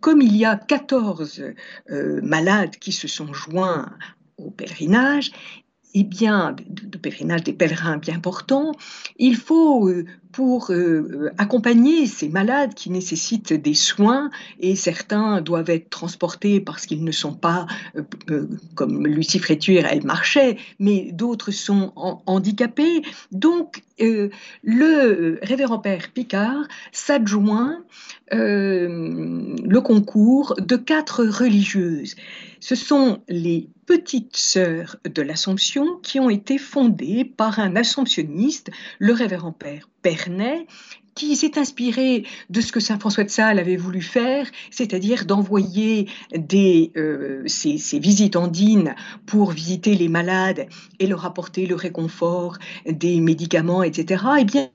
comme 0.00 0.22
il 0.22 0.36
y 0.36 0.44
a 0.44 0.56
14 0.56 1.42
malades 2.22 2.76
qui 2.76 2.92
se 2.92 3.08
sont 3.08 3.32
joints 3.32 3.90
au 4.36 4.50
pèlerinage, 4.50 5.32
eh 5.94 6.04
bien, 6.04 6.56
de, 6.68 6.98
pèlerinage 6.98 7.44
des 7.44 7.52
pèlerins 7.52 7.98
bien 7.98 8.18
portants, 8.18 8.72
il 9.16 9.36
faut 9.36 9.88
euh, 9.88 10.04
pour 10.34 10.72
euh, 10.72 11.30
accompagner 11.38 12.06
ces 12.06 12.28
malades 12.28 12.74
qui 12.74 12.90
nécessitent 12.90 13.52
des 13.52 13.74
soins 13.74 14.30
et 14.58 14.74
certains 14.74 15.40
doivent 15.40 15.70
être 15.70 15.90
transportés 15.90 16.60
parce 16.60 16.86
qu'ils 16.86 17.04
ne 17.04 17.12
sont 17.12 17.34
pas, 17.34 17.66
euh, 18.30 18.48
comme 18.74 19.06
Lucie 19.06 19.38
Frétuire, 19.38 19.86
elle 19.88 20.04
marchait, 20.04 20.56
mais 20.80 21.12
d'autres 21.12 21.52
sont 21.52 21.92
handicapés. 22.26 23.02
Donc, 23.30 23.82
le 24.00 25.38
révérend 25.42 25.78
père 25.78 26.10
Picard 26.12 26.66
s'adjoint 26.90 27.78
le 28.32 29.78
concours 29.78 30.56
de 30.58 30.74
quatre 30.74 31.24
religieuses. 31.24 32.16
Ce 32.58 32.74
sont 32.74 33.22
les 33.28 33.68
petites 33.86 34.36
sœurs 34.36 34.96
de 35.04 35.22
l'Assomption 35.22 35.98
qui 36.02 36.18
ont 36.18 36.30
été 36.30 36.58
fondées 36.58 37.24
par 37.24 37.60
un 37.60 37.76
assomptionniste, 37.76 38.70
le 38.98 39.12
révérend 39.12 39.52
père 39.52 39.88
Pernet, 40.04 40.66
qui 41.14 41.34
s'est 41.36 41.58
inspiré 41.58 42.24
de 42.50 42.60
ce 42.60 42.72
que 42.72 42.80
Saint 42.80 42.98
François 42.98 43.24
de 43.24 43.30
Sales 43.30 43.58
avait 43.58 43.76
voulu 43.76 44.02
faire, 44.02 44.46
c'est-à-dire 44.70 45.24
d'envoyer 45.24 46.08
des, 46.36 46.92
euh, 46.96 47.42
ces, 47.46 47.78
ces, 47.78 47.98
visitandines 47.98 48.94
pour 49.24 49.52
visiter 49.52 49.94
les 49.94 50.08
malades 50.08 50.66
et 50.98 51.06
leur 51.06 51.24
apporter 51.24 51.66
le 51.66 51.74
réconfort 51.74 52.58
des 52.86 53.20
médicaments, 53.20 53.82
etc. 53.82 54.24
Eh 54.40 54.44
bien, 54.44 54.68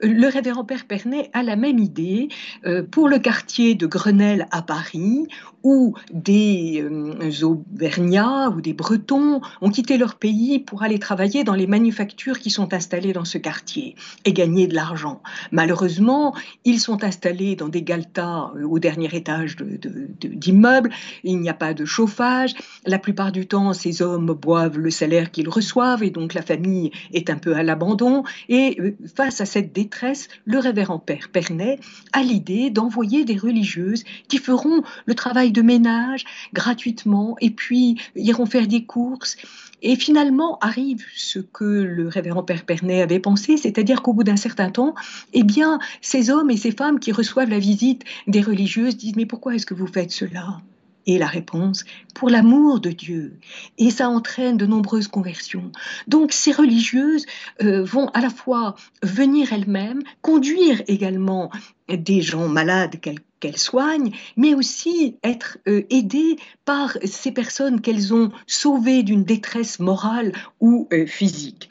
le 0.00 0.28
révérend 0.28 0.64
Père 0.64 0.86
Pernet 0.86 1.28
a 1.32 1.42
la 1.42 1.56
même 1.56 1.78
idée 1.78 2.28
euh, 2.64 2.82
pour 2.82 3.08
le 3.08 3.18
quartier 3.18 3.74
de 3.74 3.86
Grenelle 3.86 4.46
à 4.50 4.62
Paris, 4.62 5.26
où 5.64 5.94
des 6.12 6.82
euh, 6.82 7.42
Auvergnats 7.42 8.50
ou 8.50 8.60
des 8.60 8.74
Bretons 8.74 9.40
ont 9.60 9.70
quitté 9.70 9.96
leur 9.96 10.14
pays 10.14 10.58
pour 10.58 10.82
aller 10.82 10.98
travailler 10.98 11.42
dans 11.42 11.54
les 11.54 11.66
manufactures 11.66 12.38
qui 12.38 12.50
sont 12.50 12.72
installées 12.74 13.14
dans 13.14 13.24
ce 13.24 13.38
quartier 13.38 13.96
et 14.24 14.32
gagner 14.32 14.66
de 14.66 14.74
l'argent. 14.74 15.22
Malheureusement, 15.50 16.34
ils 16.64 16.78
sont 16.78 17.02
installés 17.02 17.56
dans 17.56 17.68
des 17.68 17.82
galtas 17.82 18.52
euh, 18.56 18.64
au 18.64 18.78
dernier 18.78 19.08
étage 19.12 19.56
d'immeubles, 19.56 20.90
il 21.24 21.40
n'y 21.40 21.48
a 21.48 21.54
pas 21.54 21.74
de 21.74 21.84
chauffage, 21.84 22.54
la 22.86 22.98
plupart 22.98 23.32
du 23.32 23.46
temps, 23.46 23.72
ces 23.72 24.02
hommes 24.02 24.32
boivent 24.34 24.78
le 24.78 24.90
salaire 24.90 25.30
qu'ils 25.30 25.48
reçoivent 25.48 26.02
et 26.02 26.10
donc 26.10 26.34
la 26.34 26.42
famille 26.42 26.90
est 27.12 27.30
un 27.30 27.36
peu 27.36 27.54
à 27.56 27.62
l'abandon. 27.62 28.22
Et 28.50 28.76
euh, 28.80 28.96
face 29.14 29.40
à 29.40 29.46
cette 29.46 29.72
détresse, 29.72 30.28
le 30.44 30.58
révérend 30.58 30.98
Père 30.98 31.30
Pernet 31.32 31.80
a 32.12 32.22
l'idée 32.22 32.68
d'envoyer 32.68 33.24
des 33.24 33.36
religieuses 33.36 34.04
qui 34.28 34.36
feront 34.38 34.82
le 35.06 35.14
travail 35.14 35.52
de 35.54 35.62
ménage 35.62 36.24
gratuitement 36.52 37.36
et 37.40 37.50
puis 37.50 37.96
iront 38.14 38.44
faire 38.44 38.66
des 38.66 38.84
courses. 38.84 39.36
Et 39.82 39.96
finalement 39.96 40.58
arrive 40.60 41.04
ce 41.14 41.38
que 41.38 41.64
le 41.64 42.08
révérend 42.08 42.42
Père 42.42 42.64
Pernet 42.64 43.02
avait 43.02 43.18
pensé, 43.18 43.56
c'est-à-dire 43.56 44.02
qu'au 44.02 44.14
bout 44.14 44.24
d'un 44.24 44.36
certain 44.36 44.70
temps, 44.70 44.94
eh 45.32 45.42
bien, 45.42 45.78
ces 46.00 46.30
hommes 46.30 46.50
et 46.50 46.56
ces 46.56 46.72
femmes 46.72 46.98
qui 46.98 47.12
reçoivent 47.12 47.50
la 47.50 47.58
visite 47.58 48.02
des 48.26 48.40
religieuses 48.40 48.96
disent 48.96 49.16
Mais 49.16 49.26
pourquoi 49.26 49.54
est-ce 49.54 49.66
que 49.66 49.74
vous 49.74 49.86
faites 49.86 50.10
cela? 50.10 50.60
Et 51.06 51.18
la 51.18 51.26
réponse, 51.26 51.84
pour 52.14 52.30
l'amour 52.30 52.80
de 52.80 52.90
Dieu. 52.90 53.38
Et 53.76 53.90
ça 53.90 54.08
entraîne 54.08 54.56
de 54.56 54.64
nombreuses 54.64 55.08
conversions. 55.08 55.70
Donc 56.08 56.32
ces 56.32 56.52
religieuses 56.52 57.26
euh, 57.62 57.84
vont 57.84 58.08
à 58.14 58.22
la 58.22 58.30
fois 58.30 58.74
venir 59.02 59.52
elles-mêmes, 59.52 60.02
conduire 60.22 60.80
également 60.86 61.50
des 61.88 62.22
gens 62.22 62.48
malades 62.48 62.96
qu'elles 63.40 63.58
soignent, 63.58 64.12
mais 64.36 64.54
aussi 64.54 65.16
être 65.22 65.58
euh, 65.68 65.82
aidées 65.90 66.36
par 66.64 66.96
ces 67.04 67.32
personnes 67.32 67.80
qu'elles 67.80 68.14
ont 68.14 68.30
sauvées 68.46 69.02
d'une 69.02 69.24
détresse 69.24 69.80
morale 69.80 70.32
ou 70.60 70.88
euh, 70.92 71.06
physique. 71.06 71.68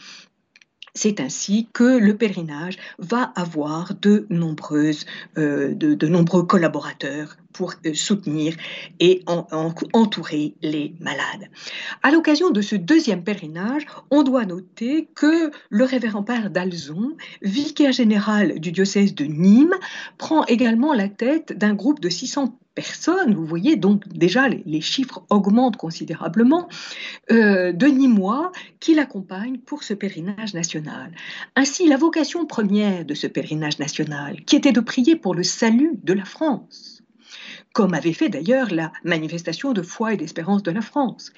C'est 0.95 1.19
ainsi 1.19 1.69
que 1.73 1.97
le 1.97 2.15
pèlerinage 2.15 2.77
va 2.99 3.33
avoir 3.35 3.95
de, 3.99 4.27
nombreuses, 4.29 5.05
euh, 5.39 5.73
de, 5.73 6.07
nombreux 6.07 6.43
collaborateurs 6.43 7.37
pour 7.51 7.73
euh, 7.85 7.95
soutenir 7.95 8.55
et 8.99 9.23
entourer 9.25 10.53
les 10.61 10.93
malades. 10.99 11.49
À 12.03 12.11
l'occasion 12.11 12.51
de 12.51 12.61
ce 12.61 12.75
deuxième 12.75 13.23
pèlerinage, 13.23 13.87
on 14.11 14.21
doit 14.21 14.45
noter 14.45 15.09
que 15.15 15.51
le 15.69 15.83
révérend 15.83 16.21
père 16.21 16.51
d'Alzon, 16.51 17.17
vicaire 17.41 17.91
général 17.91 18.59
du 18.59 18.71
diocèse 18.71 19.15
de 19.15 19.25
Nîmes, 19.25 19.75
prend 20.19 20.45
également 20.45 20.93
la 20.93 21.09
tête 21.09 21.57
d'un 21.57 21.73
groupe 21.73 22.01
de 22.01 22.09
600 22.09 22.55
personnes, 22.75 23.33
vous 23.33 23.45
voyez, 23.45 23.75
donc 23.75 24.07
déjà 24.07 24.47
les, 24.47 24.81
chiffres 24.81 25.23
augmentent 25.29 25.77
considérablement, 25.77 26.67
euh, 27.31 27.71
de 27.71 27.87
Nîmois 27.87 28.51
qui 28.79 28.95
l'accompagnent 28.95 29.59
pour 29.59 29.83
ce 29.83 29.93
pèlerinage 29.93 30.53
national. 30.53 31.11
Ainsi, 31.55 31.87
la 31.87 31.97
vocation 31.97 32.45
première 32.45 33.05
de 33.05 33.13
ce 33.13 33.27
pèlerinage 33.27 33.79
national, 33.79 34.43
qui 34.45 34.55
était 34.55 34.71
de 34.71 34.79
prier 34.79 35.15
pour 35.15 35.35
le 35.35 35.43
salut 35.43 35.99
de 36.03 36.13
la 36.13 36.25
France, 36.25 37.02
comme 37.73 37.95
avait 37.95 38.13
fait 38.13 38.29
d'ailleurs 38.29 38.71
la 38.71 38.91
manifestation 39.03 39.73
de 39.73 39.81
foi 39.81 40.13
et 40.13 40.17
d'espérance 40.17 40.61
de 40.61 40.71
la 40.71 40.81
France. 40.81 41.33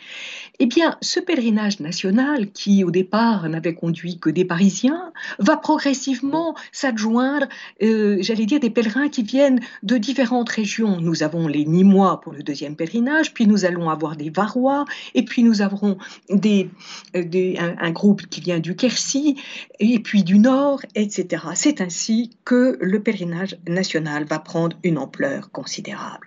Eh 0.59 0.65
bien, 0.65 0.97
ce 1.01 1.21
pèlerinage 1.21 1.79
national, 1.79 2.51
qui 2.51 2.83
au 2.83 2.91
départ 2.91 3.47
n'avait 3.47 3.73
conduit 3.73 4.19
que 4.19 4.29
des 4.29 4.43
Parisiens, 4.43 5.13
va 5.39 5.55
progressivement 5.55 6.55
s'adjoindre, 6.73 7.47
euh, 7.81 8.17
j'allais 8.19 8.45
dire, 8.45 8.59
des 8.59 8.69
pèlerins 8.69 9.07
qui 9.07 9.23
viennent 9.23 9.61
de 9.83 9.97
différentes 9.97 10.49
régions. 10.49 10.99
Nous 10.99 11.23
avons 11.23 11.47
les 11.47 11.65
Nîmois 11.65 12.19
pour 12.19 12.33
le 12.33 12.43
deuxième 12.43 12.75
pèlerinage, 12.75 13.33
puis 13.33 13.47
nous 13.47 13.63
allons 13.63 13.89
avoir 13.89 14.17
des 14.17 14.29
Varois, 14.29 14.85
et 15.13 15.23
puis 15.23 15.41
nous 15.41 15.61
aurons 15.61 15.97
des, 16.29 16.69
euh, 17.15 17.53
un, 17.57 17.91
groupe 17.91 18.27
qui 18.27 18.41
vient 18.41 18.59
du 18.59 18.75
Quercy, 18.75 19.37
et 19.79 19.99
puis 19.99 20.23
du 20.25 20.37
Nord, 20.37 20.81
etc. 20.95 21.43
C'est 21.55 21.79
ainsi 21.79 22.31
que 22.43 22.77
le 22.81 23.01
pèlerinage 23.01 23.57
national 23.67 24.25
va 24.25 24.39
prendre 24.39 24.77
une 24.83 24.97
ampleur 24.97 25.49
considérable. 25.51 26.24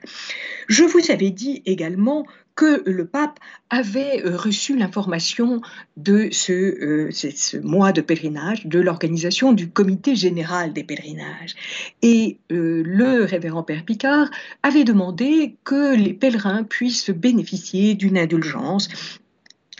Je 0.68 0.84
vous 0.84 1.10
avais 1.10 1.30
dit 1.30 1.62
également 1.66 2.26
que 2.58 2.82
le 2.86 3.06
pape 3.06 3.38
avait 3.70 4.26
euh, 4.26 4.36
reçu 4.36 4.76
l'information 4.76 5.60
de 5.96 6.28
euh, 6.50 7.10
ce, 7.12 7.56
mois 7.58 7.92
de 7.92 8.00
pèlerinage, 8.00 8.66
de 8.66 8.80
l'organisation 8.80 9.52
du 9.52 9.70
comité 9.70 10.16
général 10.16 10.72
des 10.72 10.82
pèlerinages. 10.82 11.54
Et 12.02 12.38
euh, 12.50 12.82
le 12.84 13.22
révérend 13.22 13.62
Père 13.62 13.84
Picard 13.84 14.28
avait 14.64 14.82
demandé 14.82 15.54
que 15.62 15.94
les 15.94 16.12
pèlerins 16.12 16.64
puissent 16.64 17.10
bénéficier 17.10 17.94
d'une 17.94 18.18
indulgence 18.18 18.88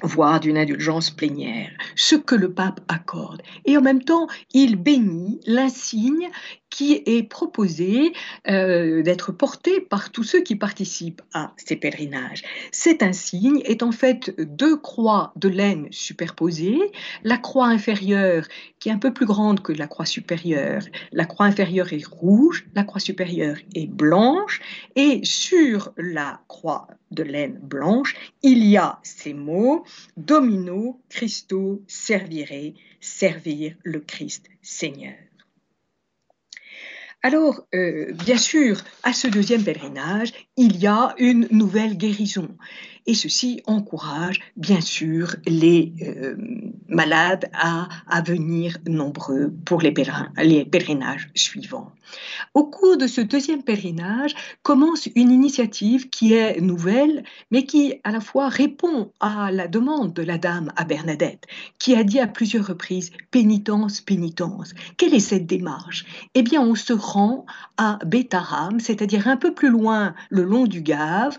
voire 0.02 0.40
d'une 0.40 0.58
indulgence 0.58 1.10
plénière, 1.10 1.70
ce 1.96 2.16
que 2.16 2.34
le 2.34 2.52
pape 2.52 2.80
accorde. 2.88 3.42
Et 3.64 3.76
en 3.76 3.82
même 3.82 4.02
temps, 4.02 4.28
il 4.52 4.76
bénit 4.76 5.40
l'insigne 5.46 6.30
qui 6.70 7.02
est 7.06 7.22
proposé 7.22 8.12
euh, 8.48 9.02
d'être 9.02 9.32
porté 9.32 9.80
par 9.80 10.10
tous 10.10 10.22
ceux 10.22 10.42
qui 10.42 10.54
participent 10.54 11.22
à 11.32 11.52
ces 11.56 11.76
pèlerinages. 11.76 12.42
Cet 12.72 13.02
insigne 13.02 13.62
est 13.64 13.82
en 13.82 13.92
fait 13.92 14.34
deux 14.38 14.76
croix 14.76 15.32
de 15.36 15.48
laine 15.48 15.88
superposées, 15.90 16.78
la 17.24 17.38
croix 17.38 17.66
inférieure 17.66 18.46
qui 18.78 18.90
est 18.90 18.92
un 18.92 18.98
peu 18.98 19.12
plus 19.12 19.26
grande 19.26 19.60
que 19.60 19.72
la 19.72 19.86
croix 19.86 20.06
supérieure. 20.06 20.82
La 21.12 21.24
croix 21.24 21.46
inférieure 21.46 21.92
est 21.92 22.06
rouge, 22.06 22.66
la 22.74 22.84
croix 22.84 23.00
supérieure 23.00 23.56
est 23.74 23.88
blanche, 23.88 24.60
et 24.94 25.20
sur 25.24 25.92
la 25.96 26.40
croix 26.48 26.86
de 27.10 27.22
laine 27.22 27.58
blanche, 27.62 28.14
il 28.42 28.64
y 28.64 28.76
a 28.76 28.98
ces 29.02 29.34
mots 29.34 29.84
Domino 30.16 31.00
Christo 31.08 31.82
servire, 31.86 32.74
servir 33.00 33.76
le 33.82 34.00
Christ 34.00 34.46
Seigneur. 34.62 35.14
Alors, 37.24 37.66
euh, 37.74 38.12
bien 38.12 38.36
sûr, 38.36 38.80
à 39.02 39.12
ce 39.12 39.26
deuxième 39.26 39.64
pèlerinage, 39.64 40.32
il 40.56 40.76
y 40.76 40.86
a 40.86 41.14
une 41.18 41.48
nouvelle 41.50 41.96
guérison. 41.96 42.48
Et 43.06 43.14
ceci 43.14 43.60
encourage, 43.66 44.38
bien 44.56 44.80
sûr, 44.80 45.34
les 45.44 45.94
euh, 46.02 46.36
malades 46.88 47.50
à, 47.52 47.88
à, 48.06 48.22
venir 48.22 48.78
nombreux 48.86 49.52
pour 49.64 49.82
les, 49.82 49.92
les 50.42 50.64
pèlerinages 50.64 51.28
suivants. 51.34 51.90
Au 52.54 52.64
cours 52.64 52.96
de 52.96 53.06
ce 53.06 53.20
deuxième 53.20 53.62
pèlerinage 53.62 54.34
commence 54.62 55.08
une 55.14 55.30
initiative 55.30 56.08
qui 56.08 56.34
est 56.34 56.60
nouvelle, 56.60 57.24
mais 57.50 57.64
qui 57.64 57.94
à 58.04 58.10
la 58.10 58.20
fois 58.20 58.48
répond 58.48 59.12
à 59.20 59.50
la 59.52 59.68
demande 59.68 60.12
de 60.12 60.22
la 60.22 60.38
dame 60.38 60.72
à 60.76 60.84
Bernadette, 60.84 61.44
qui 61.78 61.94
a 61.94 62.04
dit 62.04 62.20
à 62.20 62.26
plusieurs 62.26 62.66
reprises 62.66 63.10
pénitence, 63.30 64.00
pénitence. 64.00 64.74
Quelle 64.96 65.14
est 65.14 65.20
cette 65.20 65.46
démarche? 65.46 66.04
Eh 66.34 66.42
bien, 66.42 66.60
on 66.60 66.74
se 66.74 66.92
rend 66.92 67.46
à 67.76 67.98
Bétaram, 68.04 68.80
c'est-à-dire 68.80 69.28
un 69.28 69.36
peu 69.36 69.52
plus 69.52 69.70
loin 69.70 70.14
le 70.30 70.44
long 70.44 70.66
du 70.66 70.82
Gave, 70.82 71.38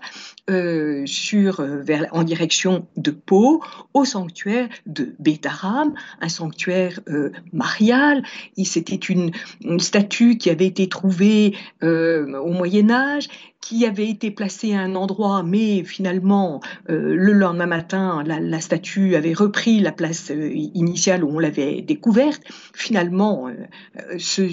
euh, 0.49 1.05
euh, 1.33 2.05
en 2.11 2.23
direction 2.23 2.87
de 2.97 3.11
Pau, 3.11 3.63
au 3.93 4.05
sanctuaire 4.05 4.69
de 4.85 5.15
Bétaram, 5.19 5.93
un 6.21 6.29
sanctuaire 6.29 6.99
euh, 7.09 7.31
marial. 7.53 8.23
C'était 8.63 8.95
une, 8.95 9.31
une 9.61 9.79
statue 9.79 10.37
qui 10.37 10.49
avait 10.49 10.58
avait 10.59 10.67
été 10.67 10.89
trouvé 10.89 11.55
euh, 11.83 12.37
au 12.39 12.51
Moyen 12.51 12.91
Âge 12.91 13.29
qui 13.61 13.85
avait 13.85 14.09
été 14.09 14.31
placé 14.31 14.73
à 14.73 14.79
un 14.79 14.95
endroit, 14.95 15.43
mais 15.43 15.83
finalement, 15.83 16.61
euh, 16.89 17.13
le 17.15 17.33
lendemain 17.33 17.65
matin, 17.65 18.23
la, 18.25 18.61
statue 18.61 19.15
avait 19.15 19.33
repris 19.33 19.79
la 19.79 19.91
place 19.91 20.31
euh, 20.31 20.51
initiale 20.53 21.23
où 21.23 21.35
on 21.35 21.39
l'avait 21.39 21.81
découverte. 21.81 22.41
Finalement, 22.73 23.49
euh, 23.49 24.47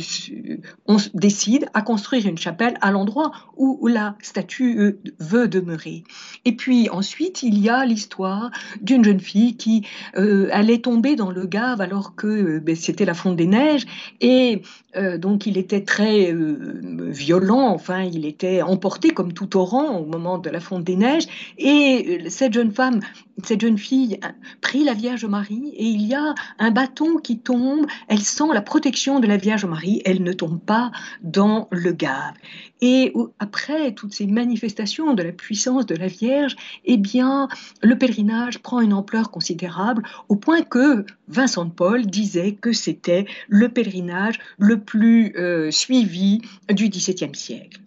on 0.86 0.96
décide 1.14 1.66
à 1.72 1.82
construire 1.82 2.26
une 2.26 2.38
chapelle 2.38 2.76
à 2.80 2.90
l'endroit 2.90 3.30
où, 3.56 3.86
la 3.86 4.16
statue 4.20 4.98
veut 5.20 5.46
demeurer. 5.46 6.02
Et 6.44 6.56
puis 6.56 6.90
ensuite, 6.90 7.44
il 7.44 7.58
y 7.58 7.68
a 7.68 7.84
l'histoire 7.84 8.50
d'une 8.80 9.04
jeune 9.04 9.20
fille 9.20 9.56
qui 9.56 9.86
allait 10.14 10.78
tomber 10.78 11.14
dans 11.14 11.30
le 11.30 11.46
Gave 11.46 11.80
alors 11.80 12.16
que 12.16 12.58
ben, 12.58 12.74
c'était 12.74 13.04
la 13.04 13.14
fonte 13.14 13.36
des 13.36 13.46
neiges, 13.46 13.86
et 14.20 14.62
donc 15.18 15.46
il 15.46 15.56
était 15.56 15.82
très 15.82 16.34
violent, 16.34 17.68
enfin, 17.68 18.02
il 18.02 18.26
était 18.26 18.62
emporté 18.62 18.95
comme 19.14 19.32
tout 19.32 19.46
torrent 19.46 19.98
au 19.98 20.06
moment 20.06 20.38
de 20.38 20.50
la 20.50 20.60
fonte 20.60 20.84
des 20.84 20.96
neiges. 20.96 21.26
Et 21.58 22.20
euh, 22.24 22.28
cette 22.30 22.52
jeune 22.52 22.72
femme, 22.72 23.00
cette 23.44 23.60
jeune 23.60 23.78
fille 23.78 24.18
prie 24.60 24.84
la 24.84 24.94
Vierge 24.94 25.24
Marie 25.24 25.72
et 25.76 25.84
il 25.84 26.02
y 26.02 26.14
a 26.14 26.34
un 26.58 26.70
bâton 26.70 27.18
qui 27.18 27.38
tombe. 27.38 27.86
Elle 28.08 28.20
sent 28.20 28.48
la 28.52 28.62
protection 28.62 29.20
de 29.20 29.26
la 29.26 29.36
Vierge 29.36 29.66
Marie. 29.66 30.02
Elle 30.04 30.22
ne 30.22 30.32
tombe 30.32 30.60
pas 30.60 30.90
dans 31.22 31.68
le 31.70 31.92
Gave. 31.92 32.34
Et 32.80 33.14
après 33.38 33.92
toutes 33.94 34.14
ces 34.14 34.26
manifestations 34.26 35.14
de 35.14 35.22
la 35.22 35.32
puissance 35.32 35.86
de 35.86 35.94
la 35.94 36.08
Vierge, 36.08 36.56
eh 36.84 36.96
bien, 36.96 37.48
le 37.82 37.96
pèlerinage 37.96 38.58
prend 38.58 38.80
une 38.80 38.92
ampleur 38.92 39.30
considérable 39.30 40.02
au 40.28 40.36
point 40.36 40.62
que 40.62 41.06
Vincent 41.28 41.64
de 41.64 41.70
Paul 41.70 42.06
disait 42.06 42.52
que 42.52 42.72
c'était 42.72 43.26
le 43.48 43.68
pèlerinage 43.68 44.38
le 44.58 44.80
plus 44.80 45.34
euh, 45.36 45.70
suivi 45.70 46.42
du 46.68 46.88
XVIIe 46.88 47.34
siècle. 47.34 47.80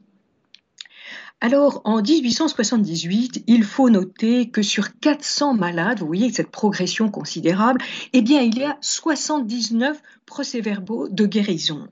Alors, 1.41 1.81
en 1.86 2.01
1878, 2.01 3.46
il 3.48 3.63
faut 3.63 3.89
noter 3.89 4.50
que 4.50 4.62
sur 4.62 5.00
400 5.00 5.53
malades, 5.53 6.00
vous 6.00 6.08
voyez 6.08 6.31
cette 6.34 6.51
progression 6.51 7.10
considérable, 7.10 7.81
eh 8.12 8.22
bien, 8.22 8.41
il 8.41 8.58
y 8.58 8.65
a 8.65 8.77
79 8.81 10.01
procès-verbaux 10.25 11.08
de 11.08 11.25
guérison. 11.25 11.88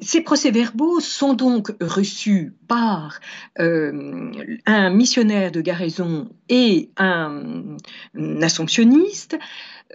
Ces 0.00 0.20
procès-verbaux 0.20 1.00
sont 1.00 1.32
donc 1.32 1.72
reçus 1.80 2.54
par 2.68 3.18
euh, 3.58 4.30
un 4.66 4.90
missionnaire 4.90 5.50
de 5.50 5.60
guérison 5.60 6.28
et 6.48 6.90
un, 6.98 7.76
un 8.14 8.42
assomptionniste 8.42 9.38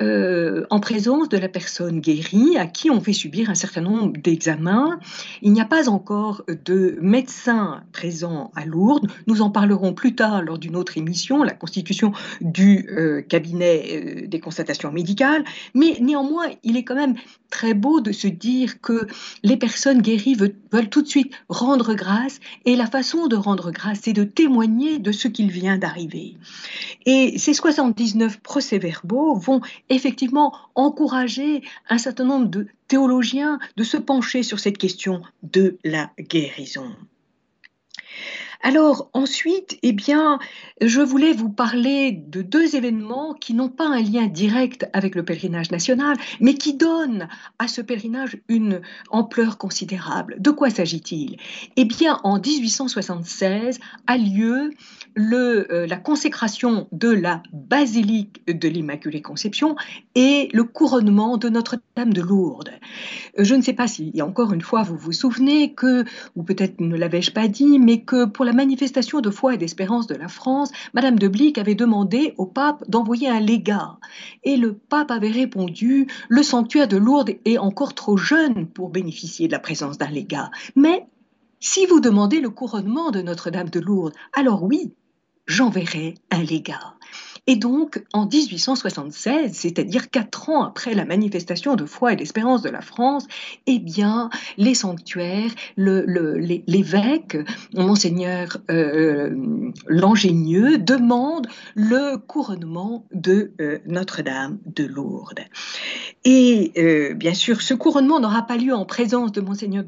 euh, 0.02 0.66
en 0.72 0.80
présence 0.80 1.30
de 1.30 1.38
la 1.38 1.48
personne 1.48 2.00
guérie 2.00 2.58
à 2.58 2.66
qui 2.66 2.90
on 2.90 3.00
fait 3.00 3.14
subir 3.14 3.52
un 3.52 3.56
certain 3.56 3.82
nombre 3.82 4.18
d'examens. 4.18 5.00
Il 5.44 5.54
n'y 5.54 5.62
a 5.62 5.66
pas 5.66 5.88
encore 5.88 6.44
de 6.48 6.98
médecin 7.00 7.84
présent 7.92 8.52
à 8.56 8.66
Lourdes. 8.66 9.12
Nous 9.28 9.44
en 9.44 9.52
parlerons 9.52 9.94
plus 9.94 10.16
tard 10.16 10.42
lors 10.42 10.58
d'une 10.58 10.76
autre 10.76 10.98
émission, 10.98 11.44
la 11.44 11.54
constitution 11.54 12.12
du 12.42 12.90
euh, 12.90 13.22
cabinet 13.22 14.24
euh, 14.24 14.28
des 14.28 14.40
constatations 14.40 14.92
médicales. 14.92 15.44
Mais 15.76 15.98
néanmoins, 16.02 16.48
il 16.64 16.76
est 16.76 16.84
quand 16.84 16.96
même 16.96 17.14
très 17.52 17.76
beau 17.76 18.02
de 18.02 18.12
se 18.12 18.28
dire 18.28 18.82
que 18.82 19.06
les 19.44 19.58
personnes 19.58 20.02
guéries 20.02 20.34
veulent, 20.34 20.56
veulent 20.72 20.90
tout 20.90 21.04
de 21.04 21.08
suite 21.08 21.34
rendre 21.50 21.94
grâce 21.94 22.40
et 22.66 22.76
la 22.76 22.88
façon 22.88 23.28
de 23.28 23.36
rendre 23.36 23.70
grâce, 23.70 24.00
c'est 24.04 24.14
de 24.14 24.24
témoigner 24.24 24.98
de 24.98 25.12
ce 25.12 25.28
qu'il 25.28 25.52
vient 25.52 25.78
d'arriver. 25.78 26.36
Et 27.06 27.38
ces 27.38 27.54
79 27.54 28.40
procès-verbaux 28.40 29.36
vont 29.36 29.62
effectivement 29.90 30.54
encourager 30.76 31.64
un 31.90 31.98
certain 31.98 32.26
nombre 32.26 32.48
de 32.48 32.68
théologiens 32.88 33.60
de 33.78 33.84
se 33.84 33.98
pencher 33.98 34.44
sur 34.44 34.60
cette 34.60 34.78
question 34.78 35.22
de 35.44 35.78
la 35.84 36.12
guérison. 36.20 36.96
Alors 38.66 39.10
ensuite, 39.12 39.78
eh 39.84 39.92
bien, 39.92 40.40
je 40.80 41.02
voulais 41.02 41.34
vous 41.34 41.50
parler 41.50 42.14
de 42.14 42.42
deux 42.42 42.78
événements 42.78 43.34
qui 43.34 43.54
n'ont 43.54 43.68
pas 43.68 43.86
un 43.86 44.02
lien 44.02 44.28
direct 44.28 44.88
avec 44.94 45.16
le 45.16 45.26
pèlerinage 45.26 45.70
national, 45.70 46.16
mais 46.40 46.54
qui 46.54 46.74
donnent 46.74 47.28
à 47.60 47.68
ce 47.68 47.82
pèlerinage 47.82 48.38
une 48.48 48.80
ampleur 49.10 49.58
considérable. 49.58 50.38
De 50.40 50.50
quoi 50.50 50.70
s'agit-il? 50.70 51.38
Eh 51.76 51.84
bien, 51.84 52.22
en 52.24 52.40
1876 52.40 53.82
a 54.08 54.18
lieu 54.18 54.72
euh, 55.20 55.86
la 55.86 55.98
consécration 55.98 56.88
de 56.94 57.10
la 57.10 57.44
basilique 57.52 58.42
de 58.48 58.70
l'Immaculée 58.70 59.22
Conception 59.22 59.76
et 60.16 60.50
le 60.54 60.64
couronnement 60.64 61.36
de 61.38 61.50
Notre-Dame 61.50 62.14
de 62.14 62.22
Lourdes. 62.22 62.72
Euh, 63.38 63.44
je 63.44 63.56
ne 63.56 63.62
sais 63.62 63.74
pas 63.74 63.88
si, 63.88 64.22
encore 64.22 64.54
une 64.54 64.62
fois, 64.62 64.84
vous 64.84 64.98
vous 64.98 65.12
souvenez 65.12 65.74
que, 65.74 66.06
ou 66.38 66.44
peut-être 66.44 66.80
ne 66.80 66.96
l'avais-je 66.96 67.32
pas 67.32 67.50
dit, 67.50 67.78
mais 67.78 68.02
que 68.02 68.24
pour 68.24 68.46
la 68.46 68.53
manifestation 68.54 69.22
de 69.22 69.30
foi 69.30 69.56
et 69.56 69.58
d'espérance 69.58 70.08
de 70.08 70.16
la 70.16 70.28
France, 70.28 70.72
Madame 70.94 71.20
de 71.20 71.28
Blic 71.28 71.58
avait 71.58 71.76
demandé 71.76 72.34
au 72.38 72.46
pape 72.46 72.84
d'envoyer 72.88 73.30
un 73.30 73.40
légat. 73.40 73.98
Et 74.44 74.58
le 74.58 74.74
pape 74.74 75.12
avait 75.12 75.32
répondu 75.32 76.08
Le 76.30 76.44
sanctuaire 76.44 76.88
de 76.88 76.98
Lourdes 76.98 77.32
est 77.46 77.58
encore 77.58 77.94
trop 77.94 78.18
jeune 78.18 78.68
pour 78.68 78.90
bénéficier 78.90 79.48
de 79.48 79.54
la 79.54 79.60
présence 79.60 79.98
d'un 79.98 80.10
légat. 80.10 80.52
Mais 80.76 81.06
si 81.60 81.86
vous 81.86 82.00
demandez 82.00 82.42
le 82.42 82.50
couronnement 82.50 83.12
de 83.12 83.22
Notre-Dame 83.22 83.70
de 83.70 83.80
Lourdes, 83.80 84.14
alors 84.34 84.64
oui, 84.64 84.94
j'enverrai 85.46 86.16
un 86.32 86.44
légat. 86.44 86.96
Et 87.46 87.58
donc, 87.58 88.02
en 88.14 88.26
1876, 88.26 89.52
c'est-à-dire 89.54 90.10
quatre 90.10 90.50
ans 90.50 90.64
après 90.64 90.94
la 90.94 91.04
manifestation 91.04 91.76
de 91.76 91.86
foi 91.86 92.14
et 92.14 92.16
d'espérance 92.16 92.62
de 92.62 92.70
la 92.70 92.80
France, 92.80 93.28
eh 93.68 93.80
bien, 93.80 94.30
les 94.58 94.74
sanctuaires, 94.74 95.52
l'évêque, 95.76 97.38
monseigneur 97.74 98.58
euh, 98.72 99.72
Langénieux, 99.88 100.78
demande 100.78 101.48
le 101.76 102.16
couronnement 102.16 103.06
de 103.14 103.52
euh, 103.60 103.80
Notre-Dame 103.88 104.60
de 104.66 104.86
Lourdes. 104.86 105.42
Et 106.24 106.72
euh, 106.78 107.14
bien 107.14 107.34
sûr, 107.34 107.62
ce 107.62 107.74
couronnement 107.74 108.22
n'aura 108.22 108.44
pas 108.44 108.56
lieu 108.56 108.74
en 108.74 108.86
présence 108.86 109.34
de 109.34 109.42
monseigneur 109.42 109.84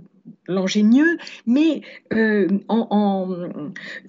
l'ingénieux, 0.47 1.17
mais 1.45 1.81
euh, 2.13 2.47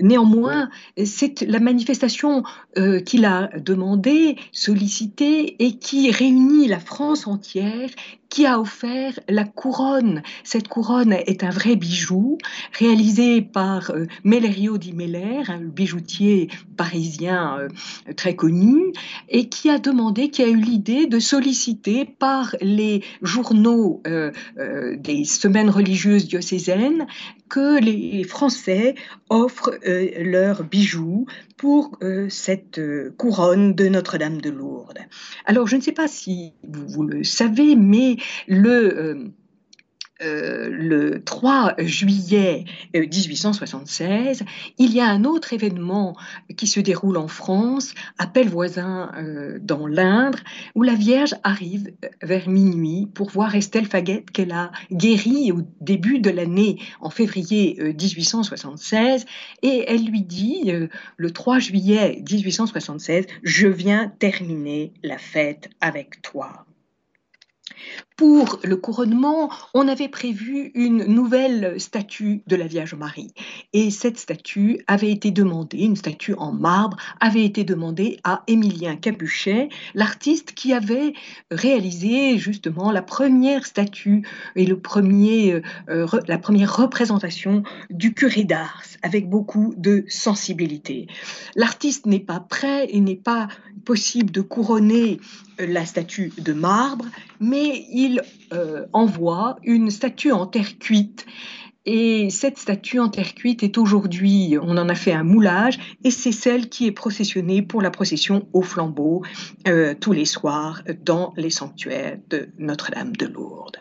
néanmoins, 0.00 0.68
c'est 1.04 1.42
la 1.42 1.60
manifestation 1.60 2.42
euh, 2.78 3.00
qu'il 3.00 3.24
a 3.24 3.50
demandé, 3.58 4.36
sollicité 4.52 5.56
et 5.64 5.78
qui 5.78 6.10
réunit 6.10 6.68
la 6.68 6.78
France 6.78 7.26
entière 7.26 7.90
qui 8.36 8.44
a 8.44 8.60
offert 8.60 9.18
la 9.30 9.44
couronne. 9.44 10.22
Cette 10.44 10.68
couronne 10.68 11.14
est 11.14 11.42
un 11.42 11.48
vrai 11.48 11.74
bijou 11.74 12.36
réalisé 12.78 13.40
par 13.40 13.92
euh, 13.92 14.04
Mellerio 14.24 14.76
di 14.76 14.92
Meller, 14.92 15.44
un 15.48 15.62
bijoutier 15.62 16.50
parisien 16.76 17.56
euh, 17.58 17.68
très 18.14 18.36
connu, 18.36 18.92
et 19.30 19.48
qui 19.48 19.70
a 19.70 19.78
demandé, 19.78 20.28
qui 20.28 20.42
a 20.42 20.48
eu 20.48 20.60
l'idée 20.60 21.06
de 21.06 21.18
solliciter 21.18 22.04
par 22.04 22.54
les 22.60 23.02
journaux 23.22 24.02
euh, 24.06 24.32
des 24.98 25.24
semaines 25.24 25.70
religieuses 25.70 26.28
diocésaines 26.28 27.06
que 27.48 27.80
les 27.80 28.22
Français 28.24 28.96
offrent 29.30 29.78
leurs 29.84 30.64
bijoux 30.64 31.26
pour 31.56 31.96
cette 32.28 32.80
couronne 33.16 33.74
de 33.74 33.88
Notre-Dame 33.88 34.40
de 34.40 34.50
Lourdes. 34.50 34.98
Alors, 35.44 35.68
je 35.68 35.76
ne 35.76 35.80
sais 35.80 35.92
pas 35.92 36.08
si 36.08 36.52
vous, 36.64 37.04
le 37.04 37.22
savez, 37.22 37.76
mais 37.76 38.16
le 38.46 39.32
euh, 40.22 40.70
le 40.70 41.22
3 41.22 41.74
juillet 41.78 42.64
1876, 42.94 44.40
euh, 44.40 44.44
il 44.78 44.94
y 44.94 45.00
a 45.00 45.10
un 45.10 45.24
autre 45.24 45.52
événement 45.52 46.16
qui 46.56 46.66
se 46.66 46.80
déroule 46.80 47.18
en 47.18 47.28
France, 47.28 47.92
à 48.16 48.26
Pellevoisin 48.26 49.12
euh, 49.18 49.58
dans 49.60 49.86
l'Indre, 49.86 50.38
où 50.74 50.82
la 50.82 50.94
Vierge 50.94 51.34
arrive 51.42 51.92
vers 52.22 52.48
minuit 52.48 53.08
pour 53.12 53.28
voir 53.28 53.54
Estelle 53.56 53.84
Faguette 53.84 54.30
qu'elle 54.30 54.52
a 54.52 54.72
guérie 54.90 55.52
au 55.52 55.60
début 55.82 56.18
de 56.18 56.30
l'année, 56.30 56.78
en 57.02 57.10
février 57.10 57.78
1876, 57.78 59.26
et 59.62 59.84
elle 59.86 60.06
lui 60.06 60.22
dit, 60.22 60.72
le 61.16 61.30
3 61.30 61.58
juillet 61.58 62.22
1876, 62.26 63.26
je 63.42 63.68
viens 63.68 64.10
terminer 64.18 64.94
la 65.02 65.18
fête 65.18 65.68
avec 65.82 66.22
toi. 66.22 66.64
Pour 68.16 68.60
le 68.64 68.76
couronnement, 68.76 69.50
on 69.74 69.88
avait 69.88 70.08
prévu 70.08 70.70
une 70.74 71.04
nouvelle 71.04 71.78
statue 71.78 72.42
de 72.46 72.56
la 72.56 72.66
Vierge 72.66 72.94
Marie. 72.94 73.34
Et 73.74 73.90
cette 73.90 74.18
statue 74.18 74.82
avait 74.86 75.10
été 75.10 75.30
demandée, 75.30 75.78
une 75.78 75.96
statue 75.96 76.34
en 76.34 76.52
marbre, 76.52 76.96
avait 77.20 77.44
été 77.44 77.62
demandée 77.64 78.18
à 78.24 78.42
Émilien 78.46 78.96
Capuchet, 78.96 79.68
l'artiste 79.94 80.52
qui 80.52 80.72
avait 80.72 81.12
réalisé 81.50 82.38
justement 82.38 82.90
la 82.90 83.02
première 83.02 83.66
statue 83.66 84.26
et 84.54 84.64
le 84.64 84.80
premier, 84.80 85.60
euh, 85.90 86.06
la 86.26 86.38
première 86.38 86.74
représentation 86.74 87.62
du 87.90 88.14
curé 88.14 88.44
d'Ars 88.44 88.82
avec 89.02 89.28
beaucoup 89.28 89.74
de 89.76 90.04
sensibilité. 90.08 91.06
L'artiste 91.54 92.06
n'est 92.06 92.20
pas 92.20 92.40
prêt 92.40 92.86
et 92.88 93.00
n'est 93.00 93.14
pas 93.14 93.48
possible 93.84 94.30
de 94.30 94.40
couronner 94.40 95.20
la 95.58 95.86
statue 95.86 96.32
de 96.38 96.52
marbre, 96.52 97.06
mais 97.40 97.86
il 97.90 98.22
euh, 98.52 98.86
envoie 98.92 99.56
une 99.62 99.90
statue 99.90 100.32
en 100.32 100.46
terre 100.46 100.78
cuite. 100.78 101.26
Et 101.88 102.30
cette 102.30 102.58
statue 102.58 102.98
en 102.98 103.08
terre 103.08 103.34
cuite 103.34 103.62
est 103.62 103.78
aujourd'hui, 103.78 104.56
on 104.60 104.76
en 104.76 104.88
a 104.88 104.94
fait 104.96 105.12
un 105.12 105.22
moulage, 105.22 105.78
et 106.02 106.10
c'est 106.10 106.32
celle 106.32 106.68
qui 106.68 106.86
est 106.86 106.92
processionnée 106.92 107.62
pour 107.62 107.80
la 107.80 107.92
procession 107.92 108.48
au 108.52 108.62
flambeau 108.62 109.22
euh, 109.68 109.94
tous 109.94 110.12
les 110.12 110.24
soirs 110.24 110.82
dans 111.04 111.32
les 111.36 111.50
sanctuaires 111.50 112.18
de 112.28 112.48
Notre-Dame 112.58 113.14
de 113.14 113.26
Lourdes. 113.26 113.78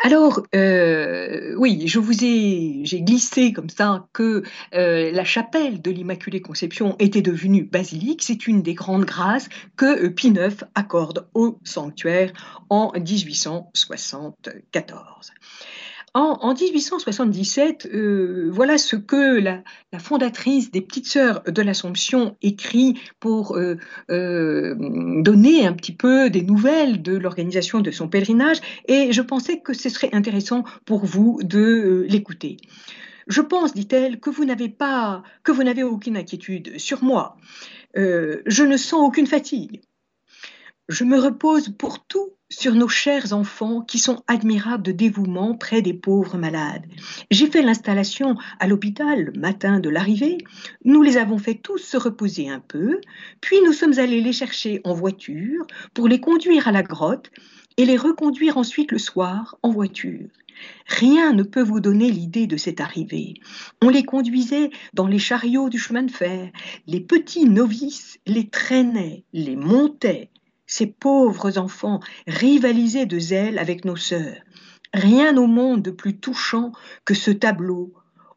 Alors, 0.00 0.42
euh, 0.54 1.54
oui, 1.56 1.86
je 1.86 1.98
vous 1.98 2.24
ai, 2.24 2.80
j'ai 2.84 3.02
glissé 3.02 3.52
comme 3.52 3.68
ça 3.68 4.06
que 4.12 4.42
euh, 4.74 5.10
la 5.12 5.24
chapelle 5.24 5.82
de 5.82 5.90
l'Immaculée 5.90 6.40
Conception 6.40 6.94
était 6.98 7.22
devenue 7.22 7.64
basilique. 7.64 8.22
C'est 8.22 8.46
une 8.46 8.62
des 8.62 8.74
grandes 8.74 9.04
grâces 9.04 9.48
que 9.76 10.06
euh, 10.06 10.10
Pie 10.10 10.28
IX 10.28 10.64
accorde 10.74 11.26
au 11.34 11.58
sanctuaire 11.64 12.32
en 12.70 12.92
1874. 12.92 15.32
En, 16.12 16.54
1877, 16.54 17.86
euh, 17.86 18.50
voilà 18.52 18.78
ce 18.78 18.96
que 18.96 19.38
la, 19.38 19.62
fondatrice 20.00 20.72
des 20.72 20.80
Petites 20.80 21.06
Sœurs 21.06 21.44
de 21.44 21.62
l'Assomption 21.62 22.36
écrit 22.42 22.98
pour 23.20 23.56
euh, 23.56 23.76
euh, 24.10 24.74
donner 25.22 25.68
un 25.68 25.72
petit 25.72 25.94
peu 25.94 26.28
des 26.28 26.42
nouvelles 26.42 27.00
de 27.00 27.16
l'organisation 27.16 27.80
de 27.80 27.92
son 27.92 28.08
pèlerinage, 28.08 28.60
et 28.88 29.12
je 29.12 29.22
pensais 29.22 29.60
que 29.60 29.72
ce 29.72 29.88
serait 29.88 30.12
intéressant 30.12 30.64
pour 30.84 31.04
vous 31.04 31.38
de 31.44 32.04
l'écouter. 32.08 32.56
Je 33.28 33.40
pense, 33.40 33.72
dit-elle, 33.72 34.18
que 34.18 34.30
vous 34.30 34.44
n'avez 34.44 34.68
pas, 34.68 35.22
que 35.44 35.52
vous 35.52 35.62
n'avez 35.62 35.84
aucune 35.84 36.16
inquiétude 36.16 36.76
sur 36.80 37.04
moi. 37.04 37.36
je 37.94 38.62
ne 38.64 38.76
sens 38.76 39.06
aucune 39.06 39.28
fatigue. 39.28 39.82
Je 40.88 41.04
me 41.04 41.20
repose 41.20 41.68
pour 41.68 42.04
tout 42.04 42.32
sur 42.50 42.74
nos 42.74 42.88
chers 42.88 43.32
enfants 43.32 43.80
qui 43.80 43.98
sont 43.98 44.22
admirables 44.26 44.82
de 44.82 44.92
dévouement 44.92 45.54
près 45.54 45.80
des 45.80 45.94
pauvres 45.94 46.36
malades. 46.36 46.84
J'ai 47.30 47.46
fait 47.46 47.62
l'installation 47.62 48.36
à 48.58 48.66
l'hôpital 48.66 49.22
le 49.22 49.40
matin 49.40 49.80
de 49.80 49.88
l'arrivée. 49.88 50.38
Nous 50.84 51.02
les 51.02 51.16
avons 51.16 51.38
fait 51.38 51.54
tous 51.54 51.78
se 51.78 51.96
reposer 51.96 52.50
un 52.50 52.60
peu, 52.60 53.00
puis 53.40 53.56
nous 53.64 53.72
sommes 53.72 53.98
allés 53.98 54.20
les 54.20 54.32
chercher 54.32 54.80
en 54.84 54.92
voiture 54.92 55.66
pour 55.94 56.08
les 56.08 56.20
conduire 56.20 56.68
à 56.68 56.72
la 56.72 56.82
grotte 56.82 57.30
et 57.76 57.86
les 57.86 57.96
reconduire 57.96 58.58
ensuite 58.58 58.92
le 58.92 58.98
soir 58.98 59.56
en 59.62 59.70
voiture. 59.70 60.28
Rien 60.86 61.32
ne 61.32 61.42
peut 61.42 61.62
vous 61.62 61.80
donner 61.80 62.10
l'idée 62.10 62.46
de 62.46 62.56
cette 62.56 62.80
arrivée. 62.80 63.34
On 63.80 63.88
les 63.88 64.02
conduisait 64.02 64.70
dans 64.92 65.06
les 65.06 65.18
chariots 65.18 65.70
du 65.70 65.78
chemin 65.78 66.02
de 66.02 66.10
fer, 66.10 66.50
les 66.86 67.00
petits 67.00 67.46
novices 67.46 68.18
les 68.26 68.48
traînaient, 68.48 69.24
les 69.32 69.56
montaient, 69.56 70.30
ces 70.70 70.86
pauvres 70.86 71.58
enfants 71.58 72.00
rivalisaient 72.28 73.04
de 73.04 73.18
zèle 73.18 73.58
avec 73.58 73.84
nos 73.84 73.96
sœurs. 73.96 74.38
Rien 74.94 75.36
au 75.36 75.46
monde 75.46 75.82
de 75.82 75.90
plus 75.90 76.16
touchant 76.16 76.72
que 77.04 77.12
ce 77.12 77.32
tableau. 77.32 77.92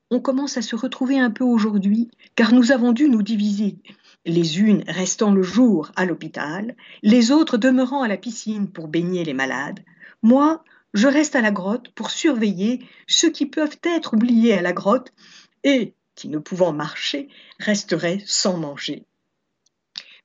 On 0.10 0.20
commence 0.20 0.58
à 0.58 0.64
se 0.64 0.76
retrouver 0.76 1.20
un 1.20 1.30
peu 1.30 1.44
aujourd'hui, 1.44 2.10
car 2.36 2.52
nous 2.52 2.72
avons 2.72 2.92
dû 2.92 3.08
nous 3.08 3.22
diviser, 3.22 3.78
les 4.26 4.60
unes 4.60 4.84
restant 4.88 5.32
le 5.32 5.44
jour 5.44 5.92
à 5.96 6.06
l'hôpital, 6.06 6.76
les 7.04 7.32
autres 7.32 7.58
demeurant 7.58 8.02
à 8.02 8.08
la 8.08 8.18
piscine 8.18 8.68
pour 8.68 8.88
baigner 8.88 9.24
les 9.24 9.34
malades. 9.34 9.82
Moi, 10.24 10.64
je 10.96 11.08
reste 11.08 11.36
à 11.36 11.42
la 11.42 11.52
grotte 11.52 11.90
pour 11.90 12.10
surveiller 12.10 12.80
ceux 13.08 13.30
qui 13.30 13.46
peuvent 13.46 13.78
être 13.84 14.16
oubliés 14.16 14.54
à 14.54 14.62
la 14.64 14.74
grotte 14.74 15.14
et, 15.64 15.94
qui 16.16 16.30
ne 16.30 16.40
pouvant 16.40 16.74
marcher, 16.74 17.30
resteraient 17.60 18.24
sans 18.26 18.58
manger. 18.58 19.06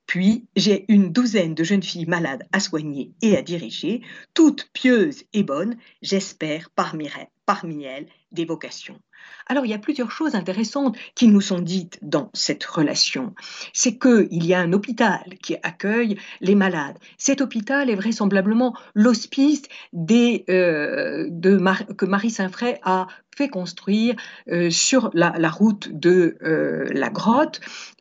Puis 0.08 0.46
j'ai 0.56 0.86
une 0.88 1.12
douzaine 1.12 1.54
de 1.54 1.62
jeunes 1.62 1.82
filles 1.82 2.06
malades 2.06 2.42
à 2.50 2.60
soigner 2.60 3.12
et 3.20 3.36
à 3.36 3.42
diriger, 3.42 4.00
toutes 4.32 4.70
pieuses 4.72 5.24
et 5.34 5.42
bonnes, 5.42 5.76
j'espère 6.02 6.70
parmi, 6.70 7.84
elles 7.84 8.08
des 8.32 8.46
vocations. 8.46 8.98
Alors 9.46 9.66
il 9.66 9.70
y 9.70 9.74
a 9.74 9.78
plusieurs 9.78 10.10
choses 10.10 10.34
intéressantes 10.34 10.96
qui 11.14 11.28
nous 11.28 11.40
sont 11.42 11.60
dites 11.60 11.98
dans 12.00 12.30
cette 12.32 12.64
relation. 12.64 13.34
C'est 13.74 13.98
qu'il 13.98 14.46
y 14.46 14.54
a 14.54 14.60
un 14.60 14.72
hôpital 14.72 15.24
qui 15.42 15.56
accueille 15.62 16.18
les 16.40 16.54
malades. 16.54 16.98
Cet 17.18 17.42
hôpital 17.42 17.90
est 17.90 17.94
vraisemblablement 17.94 18.74
l'hospice 18.94 19.62
euh, 20.10 21.28
que 21.28 22.04
Marie 22.06 22.30
Saint-Fray 22.30 22.78
a 22.82 23.08
fait 23.36 23.48
construire 23.48 24.16
euh, 24.50 24.70
sur 24.70 25.10
la, 25.12 25.50
route 25.50 25.90
de 25.92 26.38
euh, 26.42 26.86
la 26.92 27.10
grotte 27.10 27.60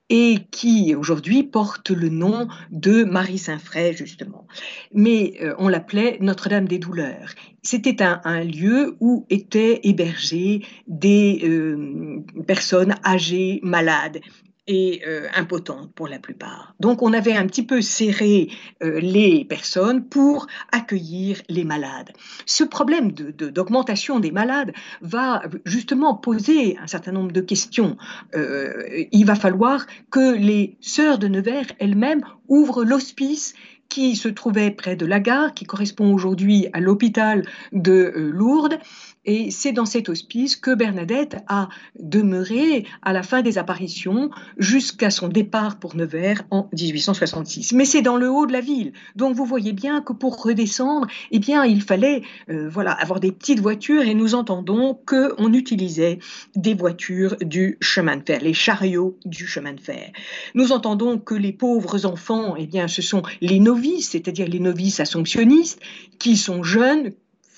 et 0.10 0.38
qui 0.52 0.96
aujourd'hui 0.96 1.44
porte 1.44 1.90
le 1.90 2.10
nom 2.10 2.48
de 2.72 3.04
Marie 3.04 3.38
Saint-Fray, 3.38 3.96
justement. 3.96 4.48
Mais 4.94 5.34
euh, 5.42 5.54
on 5.58 5.68
l'appelait 5.68 6.18
Notre-Dame 6.22 6.68
des 6.68 6.80
Douleurs. 6.80 7.32
C'était 7.62 8.02
un, 8.02 8.44
lieu 8.44 8.96
où 9.02 9.26
étaient 9.30 9.82
hébergées 9.84 10.66
des 10.88 11.42
euh, 11.44 12.24
personnes 12.46 12.96
âgées, 13.06 13.60
malades, 13.64 14.22
et 14.68 15.02
euh, 15.08 15.28
impotentes 15.36 15.92
pour 15.94 16.08
la 16.08 16.20
plupart. 16.20 16.76
Donc 16.80 17.02
on 17.02 17.14
avait 17.14 17.34
un 17.34 17.46
petit 17.48 17.66
peu 17.66 17.82
serré 17.82 18.50
euh, 18.84 19.00
les 19.00 19.46
personnes 19.46 20.06
pour 20.06 20.48
accueillir 20.72 21.42
les 21.50 21.64
malades. 21.64 22.12
Ce 22.46 22.64
problème 22.64 23.12
d'augmentation 23.12 24.18
de, 24.18 24.24
des 24.24 24.32
malades 24.32 24.74
va 25.02 25.44
justement 25.66 26.16
poser 26.16 26.78
un 26.78 26.88
certain 26.88 27.12
nombre 27.12 27.32
de 27.32 27.42
questions. 27.42 27.98
Euh, 28.36 29.06
il 29.12 29.26
va 29.26 29.36
falloir 29.36 29.86
que 30.12 30.36
les 30.36 30.78
sœurs 30.82 31.18
de 31.18 31.28
Nevers 31.28 31.68
elles-mêmes 31.80 32.24
ouvrent 32.48 32.84
l'hospice 32.84 33.54
qui 33.90 34.16
se 34.16 34.28
trouvait 34.28 34.72
près 34.72 34.96
de 34.96 35.06
la 35.06 35.20
gare, 35.20 35.54
qui 35.54 35.66
correspond 35.66 36.14
aujourd'hui 36.14 36.68
à 36.74 36.80
l'hôpital 36.80 37.46
de 37.72 38.12
Lourdes, 38.16 38.80
et 39.28 39.52
c'est 39.52 39.74
dans 39.74 39.86
cet 39.86 40.10
hospice 40.10 40.56
que 40.56 40.74
Bernadette 40.74 41.38
a 41.48 41.70
demeuré 42.00 42.86
à 43.04 43.14
la 43.14 43.22
fin 43.22 43.42
des 43.42 43.58
apparitions 43.58 44.32
jusqu'à 44.58 45.12
son 45.12 45.28
départ 45.28 45.78
pour 45.78 45.96
Nevers 45.96 46.44
en 46.50 46.70
1866. 46.74 47.74
Mais 47.74 47.86
c'est 47.86 48.02
dans 48.02 48.16
le 48.16 48.30
haut 48.30 48.46
de 48.48 48.54
la 48.54 48.62
ville, 48.62 48.94
donc 49.16 49.36
vous 49.36 49.46
voyez 49.46 49.74
bien 49.74 50.02
que 50.02 50.14
pour 50.14 50.42
redescendre, 50.42 51.08
eh 51.32 51.40
bien, 51.40 51.66
il 51.66 51.82
fallait 51.82 52.24
euh, 52.50 52.70
voilà 52.70 52.94
avoir 52.94 53.20
des 53.20 53.34
petites 53.34 53.60
voitures 53.60 54.04
et 54.04 54.14
nous 54.14 54.34
entendons 54.34 54.98
que 55.06 55.34
on 55.38 55.54
utilisait 55.54 56.20
des 56.56 56.74
voitures 56.74 57.36
du 57.42 57.78
chemin 57.82 58.16
de 58.16 58.24
fer, 58.24 58.40
les 58.42 58.54
chariots 58.54 59.18
du 59.26 59.46
chemin 59.46 59.74
de 59.74 59.82
fer. 59.82 60.12
Nous 60.56 60.72
entendons 60.72 61.20
que 61.20 61.36
les 61.36 61.52
pauvres 61.52 62.06
enfants, 62.06 62.56
eh 62.58 62.66
bien, 62.66 62.88
ce 62.88 63.02
sont 63.02 63.24
les 63.42 63.60
novices, 63.60 64.12
c'est-à-dire 64.12 64.48
les 64.48 64.60
novices 64.60 65.02
assomptionnistes, 65.02 65.82
qui 66.18 66.38
sont 66.38 66.64
jeunes, 66.64 67.12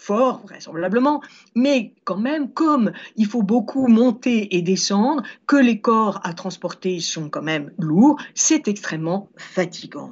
forts 0.09 0.41
vraisemblablement, 0.47 1.21
mais 1.53 1.93
quand 2.03 2.17
même, 2.17 2.51
comme 2.51 2.91
il 3.15 3.27
faut 3.27 3.43
beaucoup 3.43 3.85
monter 3.87 4.55
et 4.55 4.63
descendre, 4.63 5.21
que 5.45 5.55
les 5.55 5.79
corps 5.81 6.19
à 6.23 6.33
transporter 6.33 6.99
sont 6.99 7.29
quand 7.29 7.43
même 7.43 7.71
lourds, 7.77 8.19
c'est 8.33 8.67
extrêmement 8.67 9.29
fatigant. 9.37 10.11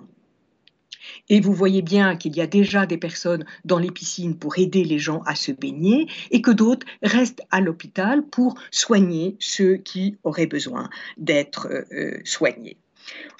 Et 1.29 1.39
vous 1.39 1.53
voyez 1.53 1.81
bien 1.81 2.15
qu'il 2.15 2.35
y 2.35 2.41
a 2.41 2.45
déjà 2.45 2.85
des 2.85 2.99
personnes 2.99 3.43
dans 3.65 3.79
les 3.79 3.89
piscines 3.89 4.37
pour 4.37 4.59
aider 4.59 4.83
les 4.83 4.99
gens 4.99 5.23
à 5.25 5.33
se 5.33 5.51
baigner 5.51 6.05
et 6.29 6.43
que 6.43 6.51
d'autres 6.51 6.85
restent 7.01 7.41
à 7.49 7.59
l'hôpital 7.59 8.23
pour 8.23 8.53
soigner 8.69 9.35
ceux 9.39 9.77
qui 9.77 10.17
auraient 10.23 10.45
besoin 10.45 10.91
d'être 11.17 11.69
euh, 11.91 12.19
soignés. 12.23 12.77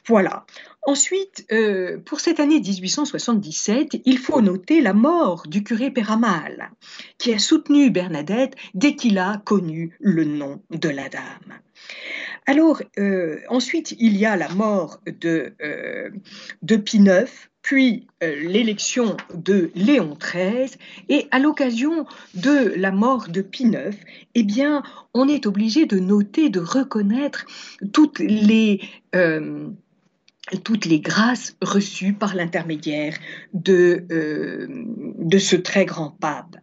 Voilà. 0.07 0.45
Ensuite, 0.85 1.45
euh, 1.51 1.97
pour 1.99 2.21
cette 2.21 2.39
année 2.39 2.59
1877, 2.59 4.01
il 4.05 4.17
faut 4.17 4.41
noter 4.41 4.79
la 4.79 4.93
mort 4.93 5.43
du 5.47 5.63
curé 5.63 5.91
Péramal, 5.91 6.71
qui 7.17 7.33
a 7.33 7.39
soutenu 7.39 7.89
Bernadette 7.89 8.55
dès 8.73 8.95
qu'il 8.95 9.17
a 9.17 9.41
connu 9.43 9.95
le 9.99 10.23
nom 10.23 10.61
de 10.69 10.89
la 10.89 11.09
dame. 11.09 11.59
Alors, 12.45 12.81
euh, 12.97 13.41
ensuite, 13.49 13.95
il 13.99 14.15
y 14.15 14.25
a 14.25 14.37
la 14.37 14.47
mort 14.49 15.01
de, 15.05 15.53
de 16.61 16.75
Pie 16.77 16.99
IX, 16.99 17.29
puis 17.67 18.07
euh, 18.23 18.33
l'élection 18.47 19.17
de 19.33 19.71
Léon 19.75 20.17
XIII, 20.17 20.77
et 21.09 21.27
à 21.31 21.39
l'occasion 21.39 22.05
de 22.33 22.73
la 22.77 22.91
mort 22.91 23.27
de 23.27 23.41
Pie 23.41 23.65
IX, 23.65 23.97
eh 24.35 24.43
bien, 24.43 24.83
on 25.13 25.27
est 25.27 25.45
obligé 25.45 25.85
de 25.85 25.99
noter, 25.99 26.47
de 26.47 26.61
reconnaître 26.61 27.45
toutes 27.91 28.19
les 28.19 28.79
euh, 29.15 29.67
grâces 30.53 31.57
reçues 31.61 32.13
par 32.13 32.35
l'intermédiaire 32.35 33.17
de, 33.53 34.05
euh, 34.13 34.67
de 34.69 35.37
ce 35.37 35.57
très 35.57 35.83
grand 35.83 36.11
pape 36.11 36.55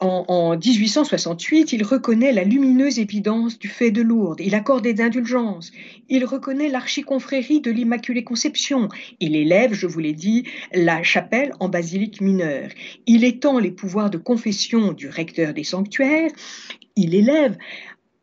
en, 0.00 0.56
1868, 0.56 1.72
il 1.72 1.84
reconnaît 1.84 2.32
la 2.32 2.44
lumineuse 2.44 2.98
évidence 2.98 3.58
du 3.58 3.68
fait 3.68 3.90
de 3.90 4.00
Lourdes, 4.00 4.40
il 4.40 4.54
accorde 4.54 4.82
des 4.82 5.02
indulgences, 5.02 5.72
il 6.08 6.24
reconnaît 6.24 6.68
l'archiconfrérie 6.68 7.60
de 7.60 7.70
l'Immaculée 7.70 8.24
Conception, 8.24 8.88
il 9.20 9.36
élève, 9.36 9.74
je 9.74 9.86
vous 9.86 9.98
l'ai 9.98 10.14
dit, 10.14 10.44
la 10.72 11.02
chapelle 11.02 11.52
en 11.60 11.68
basilique 11.68 12.20
mineure, 12.20 12.70
il 13.06 13.24
étend 13.24 13.58
les 13.58 13.70
pouvoirs 13.70 14.10
de 14.10 14.18
confession 14.18 14.92
du 14.92 15.08
recteur 15.08 15.52
des 15.52 15.64
sanctuaires, 15.64 16.30
il 16.96 17.14
élève 17.14 17.56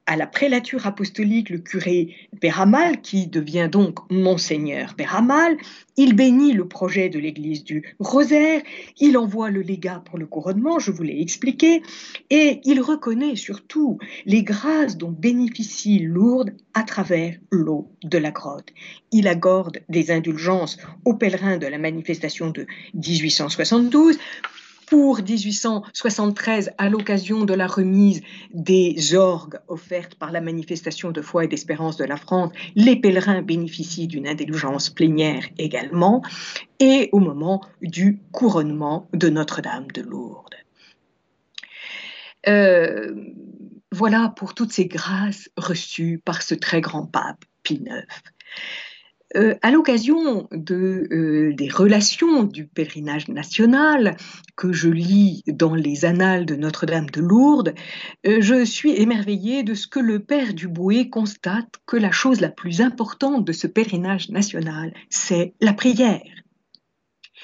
à 0.08 0.16
la 0.16 0.26
prélature 0.26 0.88
apostolique 0.88 1.50
le 1.50 1.60
curé 1.60 2.16
Péramal, 2.40 3.02
qui 3.02 3.28
devient 3.28 3.68
donc 3.70 4.00
Monseigneur 4.10 4.96
Péramal. 4.96 5.58
Il 5.98 6.16
bénit 6.16 6.54
le 6.54 6.68
projet 6.68 7.10
de 7.10 7.20
l'église 7.20 7.64
du 7.64 7.96
Rosaire, 8.00 8.62
il 9.00 9.18
envoie 9.18 9.50
le 9.50 9.62
légat 9.62 10.02
pour 10.06 10.18
le 10.18 10.26
couronnement, 10.26 10.80
je 10.80 10.92
vous 10.92 11.04
l'ai 11.04 11.22
expliqué, 11.22 11.82
et 12.30 12.62
il 12.64 12.80
reconnaît 12.82 13.36
surtout 13.36 14.00
les 14.26 14.44
grâces 14.44 14.98
dont 14.98 15.12
bénéficie 15.12 16.00
Lourdes 16.00 16.54
à 16.74 16.84
travers 16.84 17.36
l'eau 17.52 17.92
de 18.04 18.18
la 18.18 18.32
grotte. 18.32 18.70
Il 19.12 19.28
accorde 19.28 19.80
des 19.90 20.12
indulgences 20.12 20.78
aux 21.04 21.16
pèlerins 21.16 21.58
de 21.58 21.68
la 21.68 21.78
manifestation 21.78 22.50
de 22.50 22.66
1872 22.94 24.18
pour 24.88 25.18
1873, 25.18 26.72
à 26.78 26.90
l'occasion 26.90 27.44
de 27.44 27.54
la 27.54 27.68
remise 27.68 28.22
des 28.54 29.14
orgues 29.16 29.60
offertes 29.68 30.16
par 30.16 30.32
la 30.32 30.40
manifestation 30.40 31.12
de 31.12 31.22
foi 31.22 31.44
et 31.44 31.48
d'espérance 31.48 31.98
de 31.98 32.06
la 32.06 32.16
France, 32.16 32.52
les 32.76 32.96
pèlerins 32.96 33.42
bénéficient 33.42 34.08
d'une 34.08 34.28
indulgence 34.28 34.90
plénière 34.90 35.44
également, 35.58 36.24
et 36.80 37.10
au 37.12 37.20
moment 37.20 37.62
du 37.82 38.20
couronnement 38.32 39.10
de 39.14 39.28
Notre-Dame 39.28 39.92
de 39.92 40.02
Lourdes. 40.02 40.56
Euh, 42.48 43.14
voilà 43.92 44.34
pour 44.38 44.54
toutes 44.54 44.72
ces 44.72 44.86
grâces 44.86 45.50
reçues 45.58 46.22
par 46.24 46.42
ce 46.42 46.56
très 46.56 46.80
grand 46.80 47.06
pape 47.06 47.44
Pie 47.64 47.84
IX. 47.86 48.06
Euh, 49.36 49.56
à 49.62 49.72
l'occasion 49.72 50.48
euh, 50.54 51.54
des 51.54 51.68
relations 51.68 52.44
du 52.44 52.66
pèlerinage 52.66 53.28
national 53.28 54.16
que 54.56 54.72
je 54.72 54.90
lis 54.90 55.44
dans 55.48 55.76
les 55.76 56.06
annales 56.06 56.46
de 56.46 56.56
Notre-Dame 56.56 57.10
de 57.10 57.20
Lourdes, 57.20 57.74
euh, 58.26 58.38
je 58.40 58.64
suis 58.64 58.92
émerveillée 58.92 59.64
de 59.64 59.74
ce 59.74 59.88
que 59.88 60.00
le 60.00 60.20
père 60.20 60.54
Duboué 60.54 61.10
constate 61.10 61.76
que 61.86 61.98
la 61.98 62.12
chose 62.12 62.40
la 62.40 62.50
plus 62.50 62.80
importante 62.80 63.44
de 63.44 63.52
ce 63.52 63.68
pèlerinage 63.68 64.30
national, 64.30 64.94
c'est 65.10 65.54
la 65.60 65.74
prière. 65.74 66.22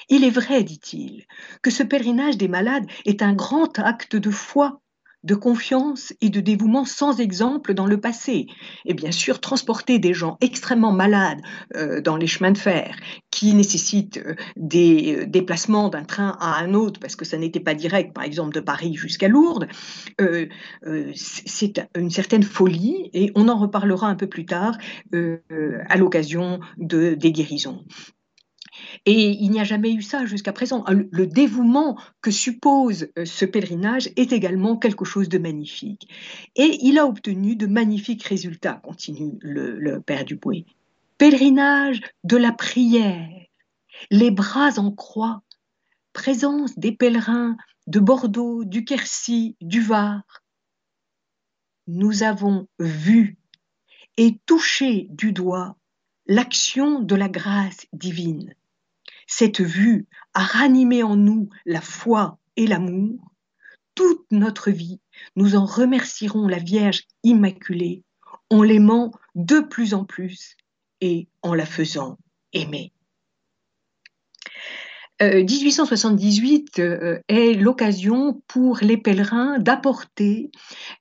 Il 0.08 0.24
est 0.24 0.30
vrai, 0.30 0.64
dit-il, 0.64 1.26
que 1.60 1.70
ce 1.70 1.82
pèlerinage 1.82 2.38
des 2.38 2.48
malades 2.48 2.86
est 3.04 3.20
un 3.20 3.34
grand 3.34 3.78
acte 3.78 4.16
de 4.16 4.30
foi 4.30 4.80
de 5.24 5.34
confiance 5.34 6.12
et 6.20 6.28
de 6.28 6.40
dévouement 6.40 6.84
sans 6.84 7.18
exemple 7.18 7.74
dans 7.74 7.86
le 7.86 7.98
passé. 7.98 8.46
Et 8.84 8.94
bien 8.94 9.10
sûr, 9.10 9.40
transporter 9.40 9.98
des 9.98 10.14
gens 10.14 10.36
extrêmement 10.40 10.92
malades 10.92 11.40
euh, 11.74 12.00
dans 12.00 12.16
les 12.16 12.26
chemins 12.26 12.52
de 12.52 12.58
fer, 12.58 12.94
qui 13.30 13.54
nécessitent 13.54 14.18
euh, 14.18 14.34
des 14.56 15.16
euh, 15.16 15.26
déplacements 15.26 15.88
d'un 15.88 16.04
train 16.04 16.36
à 16.40 16.60
un 16.60 16.74
autre, 16.74 17.00
parce 17.00 17.16
que 17.16 17.24
ça 17.24 17.38
n'était 17.38 17.60
pas 17.60 17.74
direct, 17.74 18.14
par 18.14 18.24
exemple, 18.24 18.54
de 18.54 18.60
Paris 18.60 18.94
jusqu'à 18.94 19.28
Lourdes, 19.28 19.66
c'est 21.14 21.88
une 21.96 22.10
certaine 22.10 22.42
folie, 22.42 23.10
et 23.14 23.32
on 23.34 23.48
en 23.48 23.58
reparlera 23.58 24.08
un 24.08 24.14
peu 24.14 24.26
plus 24.26 24.44
tard 24.44 24.76
à 25.12 25.96
l'occasion 25.96 26.60
de, 26.76 27.14
des 27.14 27.32
guérisons. 27.32 27.84
Et 29.06 29.30
il 29.30 29.50
n'y 29.50 29.60
a 29.60 29.64
jamais 29.64 29.92
eu 29.92 30.02
ça 30.02 30.26
jusqu'à 30.26 30.52
présent. 30.52 30.84
Le 30.88 31.26
dévouement 31.26 31.98
que 32.20 32.30
suppose 32.30 33.08
euh, 33.18 33.24
ce 33.24 33.44
pèlerinage 33.44 34.10
est 34.16 34.32
également 34.32 34.76
quelque 34.76 35.04
chose 35.04 35.28
de 35.28 35.38
magnifique. 35.38 36.08
Et 36.56 36.78
il 36.82 36.98
a 36.98 37.06
obtenu 37.06 37.56
de 37.56 37.66
magnifiques 37.66 38.24
résultats, 38.24 38.74
continue 38.74 39.38
le, 39.40 40.00
Père 40.00 40.24
Duboué. 40.24 40.66
Pèlerinage 41.18 42.00
de 42.24 42.36
la 42.36 42.52
prière, 42.52 43.28
les 44.10 44.30
bras 44.30 44.78
en 44.78 44.90
croix, 44.90 45.42
présence 46.12 46.78
des 46.78 46.92
pèlerins 46.92 47.56
de 47.86 48.00
Bordeaux, 48.00 48.64
du 48.64 48.84
Quercy, 48.84 49.56
du 49.60 49.80
Var. 49.80 50.22
Nous 51.86 52.22
avons 52.22 52.66
vu 52.78 53.36
et 54.16 54.38
touché 54.46 55.06
du 55.10 55.32
doigt 55.32 55.76
l'action 56.26 57.00
de 57.00 57.14
la 57.14 57.28
grâce 57.28 57.86
divine. 57.92 58.54
Cette 59.26 59.60
vue 59.60 60.06
a 60.34 60.42
ranimé 60.42 61.02
en 61.02 61.16
nous 61.16 61.48
la 61.64 61.80
foi 61.80 62.38
et 62.56 62.66
l'amour. 62.66 63.32
Toute 63.94 64.26
notre 64.30 64.70
vie, 64.70 65.00
nous 65.36 65.54
en 65.54 65.64
remercierons 65.64 66.48
la 66.48 66.58
Vierge 66.58 67.04
Immaculée 67.22 68.02
en 68.50 68.62
l'aimant 68.62 69.12
de 69.34 69.60
plus 69.60 69.94
en 69.94 70.04
plus 70.04 70.56
et 71.00 71.28
en 71.42 71.54
la 71.54 71.66
faisant 71.66 72.18
aimer. 72.52 72.92
1878 75.20 76.78
euh, 76.80 76.82
euh, 76.82 77.20
est 77.28 77.54
l'occasion 77.54 78.42
pour 78.48 78.78
les 78.82 78.96
pèlerins 78.96 79.58
d'apporter 79.58 80.50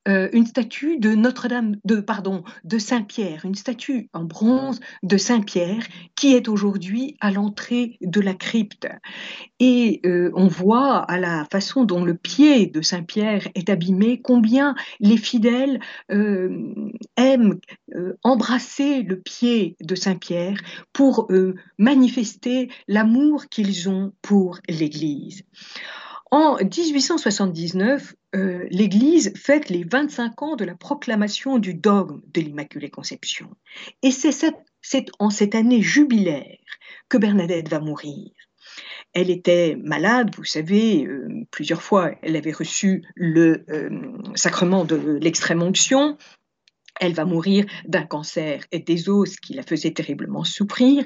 euh, 0.08 0.30
une 0.34 0.46
statue 0.46 1.00
de 1.00 1.16
Notre-Dame, 1.16 1.78
de 1.84 2.00
pardon, 2.00 2.44
de 2.64 2.78
Saint-Pierre, 2.78 3.44
une 3.44 3.56
statue 3.56 4.10
en 4.14 4.24
bronze 4.24 4.80
de 5.02 5.18
Saint-Pierre 5.18 5.84
qui 6.16 6.36
est 6.36 6.48
aujourd'hui 6.48 7.18
à 7.22 7.32
l'entrée 7.32 7.98
de 8.02 8.22
la 8.22 8.36
crypte. 8.36 8.88
Et 9.60 10.02
on 10.06 10.48
voit 10.48 10.98
à 10.98 11.18
la 11.18 11.46
façon 11.52 11.86
dont 11.86 12.04
le 12.04 12.16
pied 12.16 12.68
de 12.68 12.82
Saint-Pierre 12.82 13.48
est 13.56 13.70
abîmé 13.70 14.22
combien 14.22 14.76
les 15.00 15.18
fidèles 15.18 15.80
aiment 16.10 17.60
embrasser 18.24 19.04
le 19.04 19.20
pied 19.20 19.78
de 19.82 19.96
Saint-Pierre 19.96 20.58
pour 20.92 21.30
manifester 21.78 22.70
l'amour 22.88 23.48
qu'ils 23.48 23.90
ont 23.90 24.03
pour 24.22 24.60
l'Église. 24.68 25.44
En 26.32 26.58
1879, 26.58 28.16
euh, 28.34 28.66
l'Église 28.72 29.32
fête 29.36 29.70
les 29.70 29.84
25 29.84 30.42
ans 30.42 30.56
de 30.56 30.66
la 30.66 30.74
proclamation 30.74 31.60
du 31.60 31.76
dogme 31.76 32.22
de 32.34 32.42
l'Immaculée 32.42 32.90
Conception. 32.90 33.52
Et 34.02 34.10
c'est 34.10 35.12
en 35.20 35.30
cette 35.30 35.54
année 35.54 35.84
jubilaire 35.84 36.58
que 37.08 37.20
Bernadette 37.20 37.70
va 37.70 37.80
mourir. 37.80 38.32
elle 39.14 39.30
était 39.30 39.78
malade, 39.80 40.32
vous 40.36 40.44
savez, 40.44 41.06
euh, 41.06 41.28
plusieurs 41.52 41.84
fois, 41.84 42.14
elle 42.24 42.36
avait 42.36 42.52
reçu 42.52 43.04
le 43.14 43.64
euh, 43.70 43.92
sacrement 44.34 44.86
de 44.86 45.20
l'extrême 45.22 45.62
onction. 45.62 46.18
Elle 47.00 47.14
va 47.14 47.26
mourir 47.26 47.66
d'un 47.86 48.04
cancer 48.04 48.64
et 48.72 48.80
des 48.80 49.10
os 49.10 49.36
qui 49.38 49.54
la 49.54 49.64
faisait 49.64 49.92
terriblement 49.92 50.44
souffrir. 50.44 51.04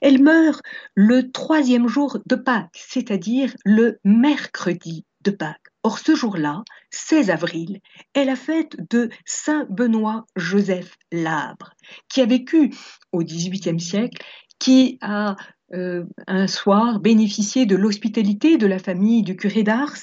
Elle 0.00 0.22
meurt 0.22 0.62
le 0.94 1.30
troisième 1.30 1.88
jour 1.88 2.18
de 2.26 2.34
Pâques, 2.34 2.70
c'est-à-dire 2.88 3.54
le 3.64 3.98
mercredi 4.04 5.04
de 5.22 5.30
Pâques. 5.30 5.56
Or, 5.82 5.98
ce 5.98 6.14
jour-là, 6.14 6.64
16 6.90 7.30
avril, 7.30 7.80
est 8.14 8.24
la 8.24 8.36
fête 8.36 8.76
de 8.90 9.10
Saint 9.24 9.66
Benoît 9.70 10.26
Joseph 10.36 10.96
Labre, 11.12 11.72
qui 12.08 12.20
a 12.20 12.26
vécu 12.26 12.74
au 13.12 13.22
XVIIIe 13.22 13.80
siècle, 13.80 14.22
qui 14.58 14.98
a 15.00 15.36
euh, 15.74 16.04
un 16.26 16.46
soir 16.46 16.98
bénéficié 16.98 17.66
de 17.66 17.76
l'hospitalité 17.76 18.56
de 18.56 18.66
la 18.66 18.78
famille 18.78 19.22
du 19.22 19.36
curé 19.36 19.62
d'Ars 19.62 19.98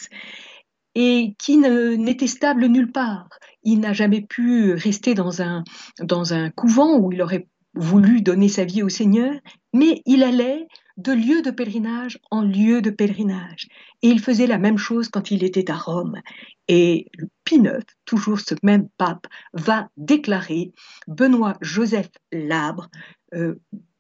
et 0.95 1.36
qui 1.38 1.58
n'était 1.58 2.27
stable 2.27 2.65
nulle 2.67 2.91
part. 2.91 3.29
Il 3.63 3.79
n'a 3.79 3.93
jamais 3.93 4.21
pu 4.21 4.73
rester 4.73 5.13
dans 5.13 5.41
un, 5.41 5.63
dans 5.99 6.34
un 6.34 6.49
couvent 6.49 6.97
où 6.97 7.12
il 7.12 7.21
aurait 7.21 7.47
voulu 7.75 8.21
donner 8.21 8.47
sa 8.47 8.63
vie 8.63 8.84
au 8.84 8.89
Seigneur, 8.89 9.34
mais 9.73 10.01
il 10.05 10.23
allait 10.23 10.67
de 10.97 11.12
lieu 11.12 11.41
de 11.41 11.51
pèlerinage 11.51 12.19
en 12.31 12.41
lieu 12.41 12.81
de 12.81 12.89
pèlerinage. 12.89 13.67
Et 14.01 14.08
il 14.08 14.21
faisait 14.21 14.47
la 14.47 14.58
même 14.58 14.77
chose 14.77 15.10
quand 15.10 15.29
il 15.29 15.43
était 15.43 15.69
à 15.69 15.75
Rome. 15.75 16.21
Et 16.69 17.08
Pie 17.43 17.58
IX, 17.58 17.86
toujours 18.05 18.39
ce 18.39 18.55
même 18.63 18.88
pape, 18.97 19.27
va 19.53 19.89
déclarer 19.97 20.71
Benoît 21.08 21.58
Joseph 21.62 22.10
Labre, 22.31 22.89
euh, 23.34 23.55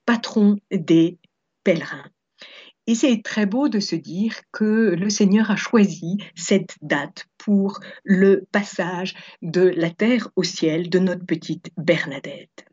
patron 0.05 0.57
des 0.71 1.19
pèlerins. 1.63 2.09
Et 2.87 2.95
c'est 2.95 3.21
très 3.23 3.45
beau 3.45 3.67
de 3.67 3.79
se 3.79 3.95
dire 3.95 4.35
que 4.51 4.95
le 4.95 5.09
Seigneur 5.09 5.49
a 5.49 5.55
choisi 5.55 6.17
cette 6.35 6.75
date 6.81 7.27
pour 7.37 7.79
le 8.03 8.45
passage 8.51 9.15
de 9.41 9.61
la 9.61 9.89
terre 9.89 10.29
au 10.35 10.43
ciel 10.43 10.89
de 10.89 10.99
notre 10.99 11.25
petite 11.25 11.71
Bernadette. 11.77 12.64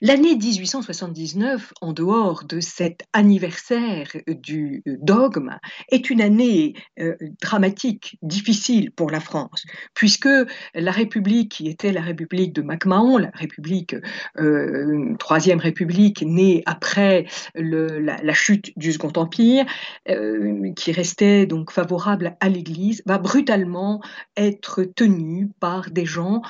L'année 0.00 0.34
1879, 0.34 1.72
en 1.80 1.92
dehors 1.92 2.44
de 2.44 2.60
cet 2.60 3.04
anniversaire 3.12 4.08
du 4.26 4.82
dogme, 4.86 5.58
est 5.90 6.10
une 6.10 6.20
année 6.20 6.74
euh, 6.98 7.14
dramatique, 7.40 8.18
difficile 8.22 8.90
pour 8.90 9.10
la 9.10 9.20
France, 9.20 9.64
puisque 9.94 10.28
la 10.74 10.90
République, 10.90 11.52
qui 11.52 11.68
était 11.68 11.92
la 11.92 12.00
République 12.00 12.52
de 12.52 12.62
MacMahon, 12.62 13.18
la 13.18 13.30
République, 13.34 13.94
euh, 14.38 15.14
troisième 15.18 15.60
République, 15.60 16.22
née 16.22 16.62
après 16.66 17.26
la, 17.54 18.34
chute 18.34 18.72
du 18.76 18.92
Second 18.92 19.12
Empire, 19.16 19.66
euh, 20.08 20.72
qui 20.74 20.92
restait 20.92 21.46
donc 21.46 21.70
favorable 21.70 22.36
à 22.40 22.48
l'Église, 22.48 23.02
va 23.06 23.18
brutalement 23.18 24.00
être 24.36 24.82
tenue 24.82 25.50
par 25.60 25.90
des 25.90 26.06
gens 26.06 26.42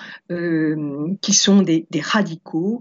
qui 1.20 1.34
sont 1.34 1.62
des 1.62 1.86
radicaux 2.00 2.80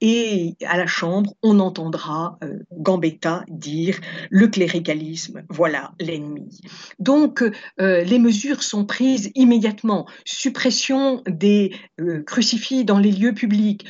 et 0.00 0.54
à 0.64 0.76
la 0.76 0.86
Chambre, 0.86 1.34
on 1.42 1.58
entendra 1.58 2.38
euh, 2.44 2.58
Gambetta 2.72 3.44
dire 3.48 3.98
le 4.30 4.46
cléricalisme, 4.46 5.42
voilà 5.48 5.92
l'ennemi. 5.98 6.60
Donc, 7.00 7.42
euh, 7.80 8.04
les 8.04 8.18
mesures 8.18 8.62
sont 8.62 8.84
prises 8.84 9.32
immédiatement. 9.34 10.06
Suppression 10.24 11.22
des 11.26 11.72
euh, 12.00 12.22
crucifix 12.22 12.84
dans 12.84 12.98
les 12.98 13.10
lieux 13.10 13.34
publics, 13.34 13.86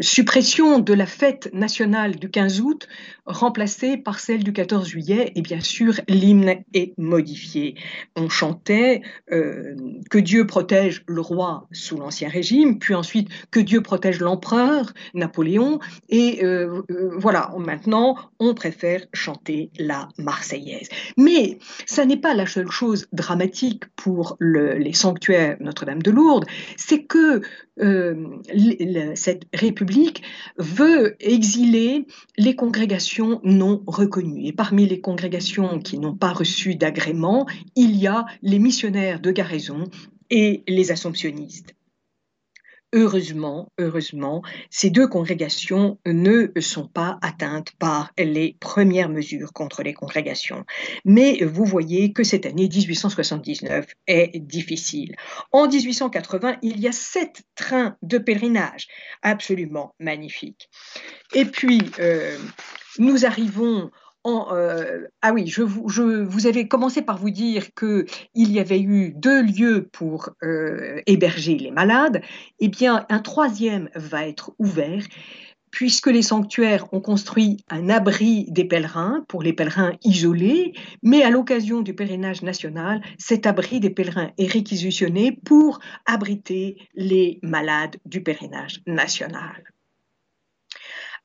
suppression 0.00 0.78
de 0.78 0.92
la 0.94 1.06
fête 1.06 1.50
nationale 1.52 2.16
du 2.16 2.30
15 2.30 2.60
août, 2.60 2.88
remplacée 3.26 3.96
par 3.96 4.20
celle 4.20 4.44
du 4.44 4.52
14 4.52 4.88
juillet, 4.88 5.32
et 5.34 5.42
bien 5.42 5.60
sûr, 5.60 6.00
l'hymne 6.08 6.56
est 6.74 6.96
modifié. 6.98 7.74
On 8.16 8.28
chantait 8.28 9.02
que 9.28 10.18
Dieu 10.18 10.46
protège 10.46 11.02
le 11.06 11.20
roi 11.20 11.66
sous 11.72 11.96
l'Ancien 11.96 12.28
Régime, 12.28 12.78
puis 12.78 12.94
ensuite 12.94 13.28
que 13.50 13.60
Dieu 13.60 13.82
protège 13.82 14.20
l'empereur 14.20 14.37
Napoléon. 15.14 15.78
Et 16.08 16.44
euh, 16.44 16.82
euh, 16.90 17.10
voilà, 17.16 17.50
maintenant, 17.58 18.16
on 18.38 18.54
préfère 18.54 19.02
chanter 19.12 19.70
la 19.78 20.08
Marseillaise. 20.18 20.88
Mais 21.16 21.58
ça 21.86 22.04
n'est 22.04 22.16
pas 22.16 22.34
la 22.34 22.46
seule 22.46 22.70
chose 22.70 23.06
dramatique 23.12 23.84
pour 23.96 24.36
les 24.40 24.92
sanctuaires 24.92 25.56
Notre-Dame 25.60 26.02
de 26.02 26.10
Lourdes, 26.10 26.46
c'est 26.76 27.04
que 27.04 27.42
euh, 27.80 28.40
cette 29.14 29.44
République 29.54 30.22
veut 30.58 31.16
exiler 31.20 32.06
les 32.36 32.56
congrégations 32.56 33.40
non 33.44 33.82
reconnues. 33.86 34.46
Et 34.46 34.52
parmi 34.52 34.86
les 34.86 35.00
congrégations 35.00 35.78
qui 35.78 35.98
n'ont 35.98 36.14
pas 36.14 36.32
reçu 36.32 36.74
d'agrément, 36.74 37.46
il 37.76 37.96
y 37.96 38.06
a 38.06 38.26
les 38.42 38.58
missionnaires 38.58 39.20
de 39.20 39.30
Garaison 39.30 39.84
et 40.30 40.62
les 40.66 40.90
assomptionnistes. 40.90 41.77
Heureusement, 42.94 43.70
heureusement, 43.78 44.42
ces 44.70 44.88
deux 44.88 45.06
congrégations 45.06 45.98
ne 46.06 46.48
sont 46.58 46.88
pas 46.88 47.18
atteintes 47.20 47.72
par 47.78 48.12
les 48.16 48.56
premières 48.60 49.10
mesures 49.10 49.52
contre 49.52 49.82
les 49.82 49.92
congrégations. 49.92 50.64
Mais 51.04 51.44
vous 51.44 51.66
voyez 51.66 52.14
que 52.14 52.24
cette 52.24 52.46
année 52.46 52.66
1879 52.66 53.86
est 54.06 54.38
difficile. 54.38 55.16
En 55.52 55.68
1880, 55.68 56.56
il 56.62 56.80
y 56.80 56.88
a 56.88 56.92
sept 56.92 57.42
trains 57.54 57.96
de 58.00 58.16
pèlerinage 58.16 58.86
absolument 59.20 59.94
magnifiques. 60.00 60.70
Et 61.34 61.44
puis, 61.44 61.82
euh, 61.98 62.38
nous 62.98 63.26
arrivons 63.26 63.90
euh, 64.52 65.08
ah 65.22 65.32
oui, 65.32 65.46
je 65.46 65.62
vous, 65.62 65.86
vous 65.86 66.46
avez 66.46 66.68
commencé 66.68 67.02
par 67.02 67.18
vous 67.18 67.30
dire 67.30 67.74
qu'il 67.74 68.06
y 68.34 68.58
avait 68.58 68.80
eu 68.80 69.12
deux 69.14 69.42
lieux 69.42 69.88
pour 69.92 70.30
euh, 70.42 71.00
héberger 71.06 71.56
les 71.56 71.70
malades. 71.70 72.22
Eh 72.60 72.68
bien, 72.68 73.06
un 73.08 73.18
troisième 73.20 73.88
va 73.94 74.26
être 74.26 74.52
ouvert 74.58 75.02
puisque 75.70 76.06
les 76.06 76.22
sanctuaires 76.22 76.92
ont 76.92 77.00
construit 77.00 77.58
un 77.68 77.88
abri 77.88 78.46
des 78.48 78.64
pèlerins 78.64 79.24
pour 79.28 79.42
les 79.42 79.52
pèlerins 79.52 79.92
isolés, 80.02 80.72
mais 81.02 81.22
à 81.22 81.30
l'occasion 81.30 81.82
du 81.82 81.94
pèlerinage 81.94 82.42
national, 82.42 83.02
cet 83.18 83.46
abri 83.46 83.78
des 83.80 83.90
pèlerins 83.90 84.30
est 84.38 84.50
réquisitionné 84.50 85.32
pour 85.44 85.78
abriter 86.06 86.78
les 86.94 87.38
malades 87.42 87.96
du 88.06 88.22
pèlerinage 88.22 88.80
national. 88.86 89.62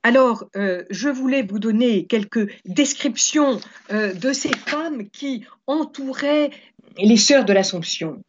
Alors, 0.03 0.45
euh, 0.57 0.83
je 0.89 1.07
voulais 1.07 1.43
vous 1.43 1.59
donner 1.59 2.05
quelques 2.05 2.51
descriptions 2.65 3.59
euh, 3.91 4.13
de 4.13 4.33
ces 4.33 4.53
femmes 4.53 5.09
qui 5.09 5.45
entouraient 5.65 6.51
les 6.97 7.17
sœurs 7.17 7.45
de 7.45 7.53
l'Assomption. 7.53 8.21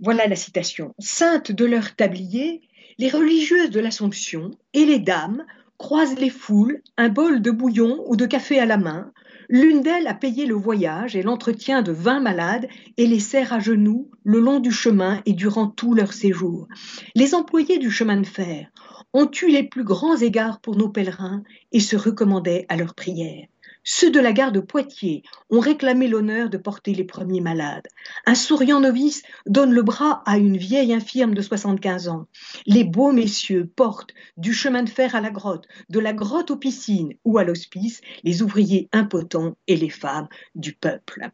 Voilà 0.00 0.26
la 0.26 0.36
citation. 0.36 0.94
Saintes 0.98 1.52
de 1.52 1.66
leur 1.66 1.94
tablier, 1.94 2.62
les 2.98 3.10
religieuses 3.10 3.70
de 3.70 3.80
l'Assomption 3.80 4.52
et 4.72 4.86
les 4.86 4.98
dames 4.98 5.44
croisent 5.76 6.18
les 6.18 6.30
foules, 6.30 6.82
un 6.96 7.10
bol 7.10 7.42
de 7.42 7.50
bouillon 7.50 8.02
ou 8.06 8.16
de 8.16 8.26
café 8.26 8.58
à 8.58 8.66
la 8.66 8.78
main. 8.78 9.12
L'une 9.50 9.80
d'elles 9.80 10.06
a 10.06 10.14
payé 10.14 10.44
le 10.44 10.54
voyage 10.54 11.16
et 11.16 11.22
l'entretien 11.22 11.80
de 11.80 11.90
vingt 11.90 12.20
malades 12.20 12.68
et 12.98 13.06
les 13.06 13.18
sert 13.18 13.54
à 13.54 13.60
genoux 13.60 14.10
le 14.22 14.40
long 14.40 14.60
du 14.60 14.70
chemin 14.70 15.22
et 15.24 15.32
durant 15.32 15.68
tout 15.68 15.94
leur 15.94 16.12
séjour. 16.12 16.68
Les 17.14 17.34
employés 17.34 17.78
du 17.78 17.90
chemin 17.90 18.20
de 18.20 18.26
fer 18.26 18.70
ont 19.14 19.30
eu 19.42 19.46
les 19.46 19.62
plus 19.62 19.84
grands 19.84 20.18
égards 20.18 20.60
pour 20.60 20.76
nos 20.76 20.90
pèlerins 20.90 21.42
et 21.72 21.80
se 21.80 21.96
recommandaient 21.96 22.66
à 22.68 22.76
leurs 22.76 22.94
prières. 22.94 23.46
Ceux 23.84 24.10
de 24.10 24.20
la 24.20 24.32
gare 24.32 24.52
de 24.52 24.60
Poitiers 24.60 25.22
ont 25.50 25.60
réclamé 25.60 26.08
l'honneur 26.08 26.50
de 26.50 26.58
porter 26.58 26.94
les 26.94 27.04
premiers 27.04 27.40
malades. 27.40 27.86
Un 28.26 28.34
souriant 28.34 28.80
novice 28.80 29.22
donne 29.46 29.72
le 29.72 29.82
bras 29.82 30.22
à 30.26 30.38
une 30.38 30.56
vieille 30.56 30.92
infirme 30.92 31.34
de 31.34 31.42
75 31.42 32.08
ans. 32.08 32.26
Les 32.66 32.84
beaux 32.84 33.12
messieurs 33.12 33.70
portent 33.76 34.12
du 34.36 34.52
chemin 34.52 34.82
de 34.82 34.90
fer 34.90 35.14
à 35.14 35.20
la 35.20 35.30
grotte, 35.30 35.66
de 35.88 36.00
la 36.00 36.12
grotte 36.12 36.50
aux 36.50 36.56
piscines 36.56 37.14
ou 37.24 37.38
à 37.38 37.44
l'hospice 37.44 38.00
les 38.24 38.42
ouvriers 38.42 38.88
impotents 38.92 39.56
et 39.66 39.76
les 39.76 39.90
femmes 39.90 40.28
du 40.54 40.74
peuple. 40.74 41.30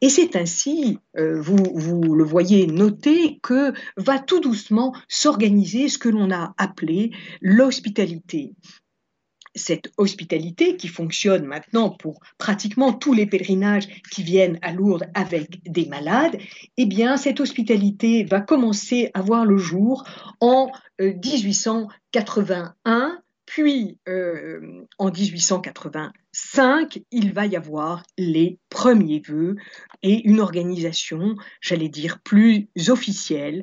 Et 0.00 0.08
c'est 0.08 0.36
ainsi, 0.36 0.98
euh, 1.18 1.40
vous, 1.40 1.56
vous 1.74 2.14
le 2.14 2.24
voyez 2.24 2.66
noter, 2.66 3.38
que 3.42 3.72
va 3.96 4.18
tout 4.18 4.40
doucement 4.40 4.94
s'organiser 5.08 5.88
ce 5.88 5.98
que 5.98 6.08
l'on 6.08 6.30
a 6.30 6.54
appelé 6.58 7.12
l'hospitalité 7.40 8.54
cette 9.56 9.90
hospitalité 9.96 10.76
qui 10.76 10.88
fonctionne 10.88 11.44
maintenant 11.44 11.90
pour 11.90 12.20
pratiquement 12.38 12.92
tous 12.92 13.12
les 13.14 13.26
pèlerinages 13.26 13.88
qui 14.10 14.22
viennent 14.22 14.58
à 14.62 14.72
Lourdes 14.72 15.08
avec 15.14 15.62
des 15.70 15.86
malades, 15.86 16.38
eh 16.76 16.86
bien 16.86 17.16
cette 17.16 17.40
hospitalité 17.40 18.24
va 18.24 18.40
commencer 18.40 19.10
à 19.14 19.22
voir 19.22 19.44
le 19.44 19.56
jour 19.56 20.04
en 20.40 20.70
1881, 21.00 22.74
euh, 22.86 23.10
puis 23.46 23.98
euh, 24.08 24.84
en 24.98 25.10
1885 25.10 26.12
5, 26.38 27.00
il 27.12 27.32
va 27.32 27.46
y 27.46 27.56
avoir 27.56 28.02
les 28.18 28.58
premiers 28.68 29.22
vœux 29.26 29.56
et 30.02 30.28
une 30.28 30.40
organisation, 30.40 31.34
j'allais 31.62 31.88
dire, 31.88 32.20
plus 32.20 32.68
officielle, 32.88 33.62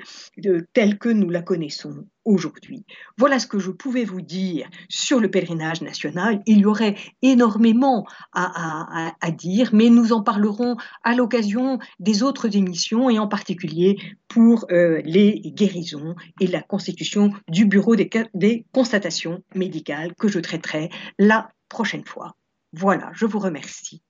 telle 0.74 0.98
que 0.98 1.10
nous 1.10 1.30
la 1.30 1.44
connaissons 1.44 2.08
aujourd'hui. 2.26 2.84
Voilà 3.16 3.38
ce 3.38 3.46
que 3.46 3.60
je 3.60 3.70
pouvais 3.70 4.06
vous 4.06 4.22
dire 4.22 4.68
sur 4.90 5.20
le 5.20 5.30
pèlerinage 5.30 5.84
national. 5.84 6.42
Il 6.48 6.62
y 6.62 6.66
aurait 6.66 6.96
énormément 7.22 8.08
à, 8.34 9.14
dire, 9.38 9.70
mais 9.72 9.92
nous 9.92 10.12
en 10.12 10.24
parlerons 10.24 10.76
à 11.04 11.14
l'occasion 11.14 11.78
des 12.00 12.24
autres 12.24 12.58
émissions 12.58 13.08
et 13.08 13.20
en 13.20 13.28
particulier 13.28 13.98
pour 14.28 14.66
euh, 14.72 15.00
les 15.06 15.42
guérisons 15.46 16.16
et 16.40 16.48
la 16.48 16.64
constitution 16.64 17.30
du 17.48 17.68
bureau 17.68 17.96
des, 17.96 18.10
des 18.34 18.66
constatations 18.74 19.44
médicales 19.54 20.16
que 20.16 20.28
je 20.28 20.40
traiterai 20.40 20.90
la 21.20 21.52
prochaine 21.70 22.06
fois. 22.06 22.36
Voilà, 22.74 23.12
je 23.14 23.26
vous 23.26 23.40
remercie. 23.40 24.02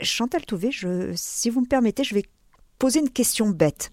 Chantal 0.00 0.44
Touvet, 0.46 0.70
je, 0.70 1.12
si 1.14 1.50
vous 1.50 1.60
me 1.60 1.66
permettez, 1.66 2.04
je 2.04 2.14
vais 2.14 2.24
poser 2.78 3.00
une 3.00 3.10
question 3.10 3.48
bête. 3.48 3.90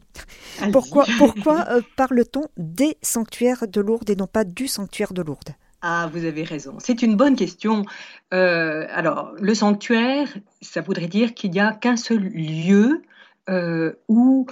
Pourquoi, 0.71 1.05
pourquoi 1.17 1.65
euh, 1.69 1.81
parle-t-on 1.95 2.47
des 2.57 2.97
sanctuaires 3.01 3.67
de 3.67 3.81
Lourdes 3.81 4.09
et 4.09 4.15
non 4.15 4.27
pas 4.27 4.43
du 4.43 4.67
sanctuaire 4.67 5.13
de 5.13 5.21
Lourdes? 5.21 5.55
Ah, 5.81 6.09
vous 6.13 6.23
avez 6.23 6.43
raison. 6.43 6.75
C'est 6.79 7.01
une 7.01 7.15
bonne 7.15 7.35
question. 7.35 7.85
Euh, 8.33 8.85
alors, 8.89 9.33
le 9.39 9.53
sanctuaire, 9.53 10.33
ça 10.61 10.81
voudrait 10.81 11.07
dire 11.07 11.33
qu'il 11.33 11.51
n'y 11.51 11.59
a 11.59 11.73
qu'un 11.73 11.97
seul 11.97 12.21
lieu 12.21 13.01
euh, 13.49 13.93
où, 14.07 14.47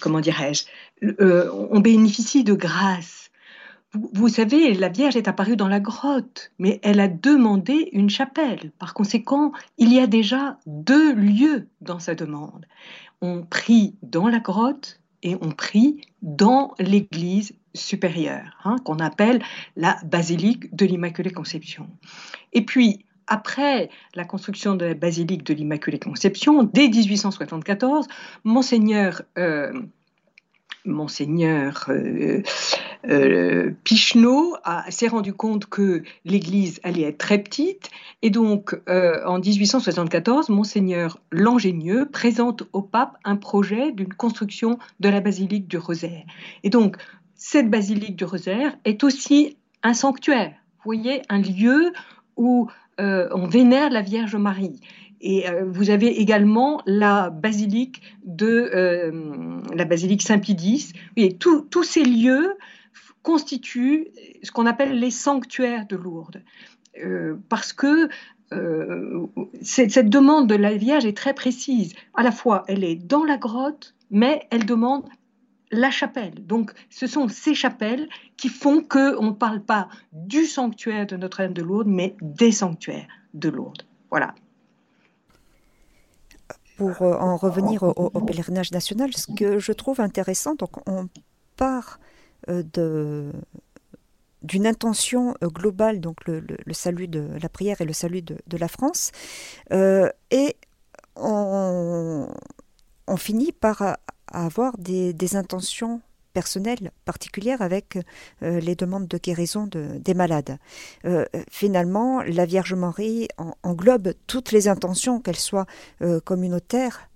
comment 0.00 0.20
dirais-je, 0.20 0.64
on 1.22 1.78
bénéficie 1.78 2.42
de 2.42 2.54
grâce 2.54 3.27
vous, 3.94 4.28
savez, 4.28 4.74
la 4.74 4.90
Vierge 4.90 5.16
est 5.16 5.28
apparue 5.28 5.56
dans 5.56 5.68
la 5.68 5.80
grotte, 5.80 6.52
mais 6.58 6.78
elle 6.82 7.00
a 7.00 7.08
demandé 7.08 7.88
une 7.92 8.10
chapelle. 8.10 8.70
Par 8.78 8.92
conséquent, 8.92 9.52
il 9.78 9.92
y 9.92 9.98
a 9.98 10.06
déjà 10.06 10.58
deux 10.66 11.14
lieux 11.14 11.68
dans 11.80 11.98
sa 11.98 12.14
demande. 12.14 12.66
On 13.22 13.42
prie 13.42 13.94
dans 14.02 14.28
la 14.28 14.40
grotte 14.40 15.00
et 15.22 15.36
on 15.40 15.50
prie 15.52 16.02
dans 16.20 16.74
l'église 16.78 17.54
supérieure, 17.74 18.58
hein, 18.64 18.76
qu'on 18.84 18.98
appelle 18.98 19.42
la 19.76 19.96
basilique 20.04 20.74
de 20.74 20.84
l'Immaculée 20.84 21.30
Conception. 21.30 21.88
Et 22.52 22.64
puis, 22.64 23.06
après 23.26 23.88
la 24.14 24.24
construction 24.24 24.74
de 24.74 24.84
la 24.84 24.94
basilique 24.94 25.44
de 25.44 25.54
l'Immaculée 25.54 25.98
Conception, 25.98 26.62
dès 26.62 26.88
1874, 26.88 28.06
monseigneur 28.44 29.22
euh, 29.38 29.72
monseigneur 30.84 31.84
euh, 31.88 32.42
euh, 33.06 33.70
Picheneau 33.84 34.56
s'est 34.88 35.08
rendu 35.08 35.32
compte 35.32 35.66
que 35.66 36.02
l'église 36.24 36.80
allait 36.82 37.02
être 37.02 37.18
très 37.18 37.38
petite 37.38 37.90
et 38.22 38.30
donc 38.30 38.78
euh, 38.88 39.24
en 39.26 39.38
1874, 39.38 40.48
monseigneur 40.48 41.20
Langénieux 41.30 42.08
présente 42.10 42.64
au 42.72 42.82
pape 42.82 43.16
un 43.24 43.36
projet 43.36 43.92
d'une 43.92 44.12
construction 44.12 44.78
de 45.00 45.08
la 45.08 45.20
basilique 45.20 45.68
du 45.68 45.78
Rosaire. 45.78 46.24
Et 46.64 46.70
donc 46.70 46.96
cette 47.34 47.70
basilique 47.70 48.16
du 48.16 48.24
Rosaire 48.24 48.76
est 48.84 49.04
aussi 49.04 49.56
un 49.82 49.94
sanctuaire, 49.94 50.54
vous 50.78 50.84
voyez, 50.84 51.22
un 51.28 51.40
lieu 51.40 51.92
où 52.36 52.68
on 53.00 53.46
vénère 53.46 53.90
la 53.90 54.02
Vierge 54.02 54.34
Marie. 54.34 54.80
Et 55.20 55.48
euh, 55.48 55.64
vous 55.66 55.90
avez 55.90 56.20
également 56.20 56.80
la 56.86 57.30
basilique 57.30 58.02
de 58.24 58.70
euh, 58.74 59.60
la 59.74 59.84
basilique 59.84 60.22
Saint-Pidis. 60.22 60.92
Et 61.16 61.36
tous 61.36 61.82
ces 61.82 62.04
lieux 62.04 62.54
constituent 63.22 64.08
ce 64.42 64.50
qu'on 64.50 64.66
appelle 64.66 64.98
les 64.98 65.10
sanctuaires 65.10 65.86
de 65.86 65.96
Lourdes, 65.96 66.42
euh, 67.02 67.36
parce 67.48 67.72
que 67.72 68.08
cette 69.60 70.08
demande 70.08 70.48
de 70.48 70.54
la 70.54 70.74
Vierge 70.74 71.04
est 71.04 71.16
très 71.16 71.34
précise. 71.34 71.92
À 72.14 72.22
la 72.22 72.32
fois, 72.32 72.64
elle 72.66 72.82
est 72.82 72.94
dans 72.94 73.22
la 73.22 73.36
grotte, 73.36 73.94
mais 74.10 74.46
elle 74.50 74.64
demande 74.64 75.06
la 75.70 75.90
chapelle. 75.90 76.46
Donc, 76.46 76.72
ce 76.88 77.06
sont 77.06 77.28
ces 77.28 77.54
chapelles 77.54 78.08
qui 78.38 78.48
font 78.48 78.80
qu'on 78.80 79.22
ne 79.22 79.32
parle 79.32 79.60
pas 79.60 79.88
du 80.14 80.46
sanctuaire 80.46 81.06
de 81.06 81.18
Notre-Dame 81.18 81.52
de 81.52 81.62
Lourdes, 81.62 81.88
mais 81.88 82.16
des 82.22 82.52
sanctuaires 82.52 83.08
de 83.34 83.50
Lourdes. 83.50 83.82
Voilà 84.08 84.34
pour 86.78 87.02
euh, 87.02 87.14
en 87.18 87.36
revenir 87.36 87.82
au, 87.82 88.20
pèlerinage 88.20 88.70
national, 88.70 89.12
ce 89.12 89.26
que 89.32 89.58
je 89.58 89.72
trouve 89.72 90.00
intéressant, 90.00 90.54
donc 90.54 90.70
on 90.88 91.08
part 91.56 91.98
euh, 91.98 92.04
d'une 92.48 93.32
intention 94.66 95.34
euh, 95.42 95.48
globale, 95.48 96.00
donc 96.00 96.24
le, 96.26 96.42
salut 96.72 97.08
de 97.08 97.28
la 97.40 97.48
prière 97.48 97.80
et 97.80 97.84
le 97.84 97.92
salut 97.92 98.22
de, 98.22 98.56
la 98.56 98.68
France, 98.68 99.12
et 99.70 100.56
on, 101.16 102.28
finit 103.16 103.52
par 103.52 103.98
avoir 104.32 104.76
des, 104.78 105.36
intentions 105.36 106.00
personnelle 106.38 106.92
particulière 107.04 107.62
avec 107.62 107.98
euh, 108.42 108.60
les 108.60 108.76
demandes 108.76 109.08
de 109.08 109.18
guérison 109.18 109.66
de, 109.66 109.98
des 109.98 110.14
malades. 110.14 110.58
Euh, 111.04 111.24
finalement, 111.50 112.22
la 112.22 112.46
Vierge 112.46 112.74
Marie 112.74 113.26
englobe 113.64 114.12
toutes 114.28 114.52
les 114.52 114.68
intentions, 114.68 115.20
qu'elles 115.20 115.36
soient 115.36 115.66
euh, 116.02 116.20
communautaires 116.20 117.08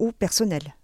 ou 0.00 0.12
personnelles. 0.12 0.74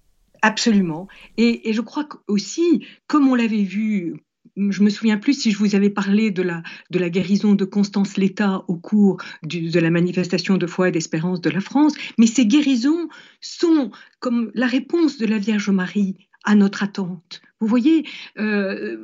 Absolument. 0.43 1.09
Et, 1.36 1.72
je 1.72 1.80
crois 1.80 2.09
aussi, 2.28 2.86
comme 3.07 3.28
on 3.28 3.34
l'avait 3.34 3.62
vu 3.62 4.14
je 4.57 4.82
me 4.82 4.91
souviens 4.91 5.16
plus 5.16 5.34
si 5.34 5.53
je 5.53 5.59
vous 5.59 5.74
avais 5.74 5.91
parlé 5.91 6.30
de 6.30 6.43
la, 6.43 6.62
de 6.91 6.99
la 6.99 7.09
guérison 7.09 7.55
de 7.55 7.64
Constance 7.64 8.16
Létat 8.16 8.64
au 8.68 8.76
cours 8.76 9.16
de 9.45 9.78
la 9.78 9.91
manifestation 9.91 10.57
de 10.57 10.66
foi 10.66 10.88
et 10.88 10.93
d'espérance 10.93 11.41
de 11.41 11.51
la 11.51 11.61
France, 11.61 11.95
mais 12.18 12.26
ces 12.26 12.47
guérisons 12.47 13.09
sont 13.41 13.91
comme 14.18 14.51
la 14.55 14.66
réponse 14.66 15.18
de 15.18 15.26
la 15.26 15.38
Vierge 15.38 15.70
Marie 15.70 16.28
à 16.45 16.55
notre 16.55 16.82
attente. 16.82 17.43
Vous 17.62 17.66
voyez, 17.66 18.07
euh, 18.38 18.97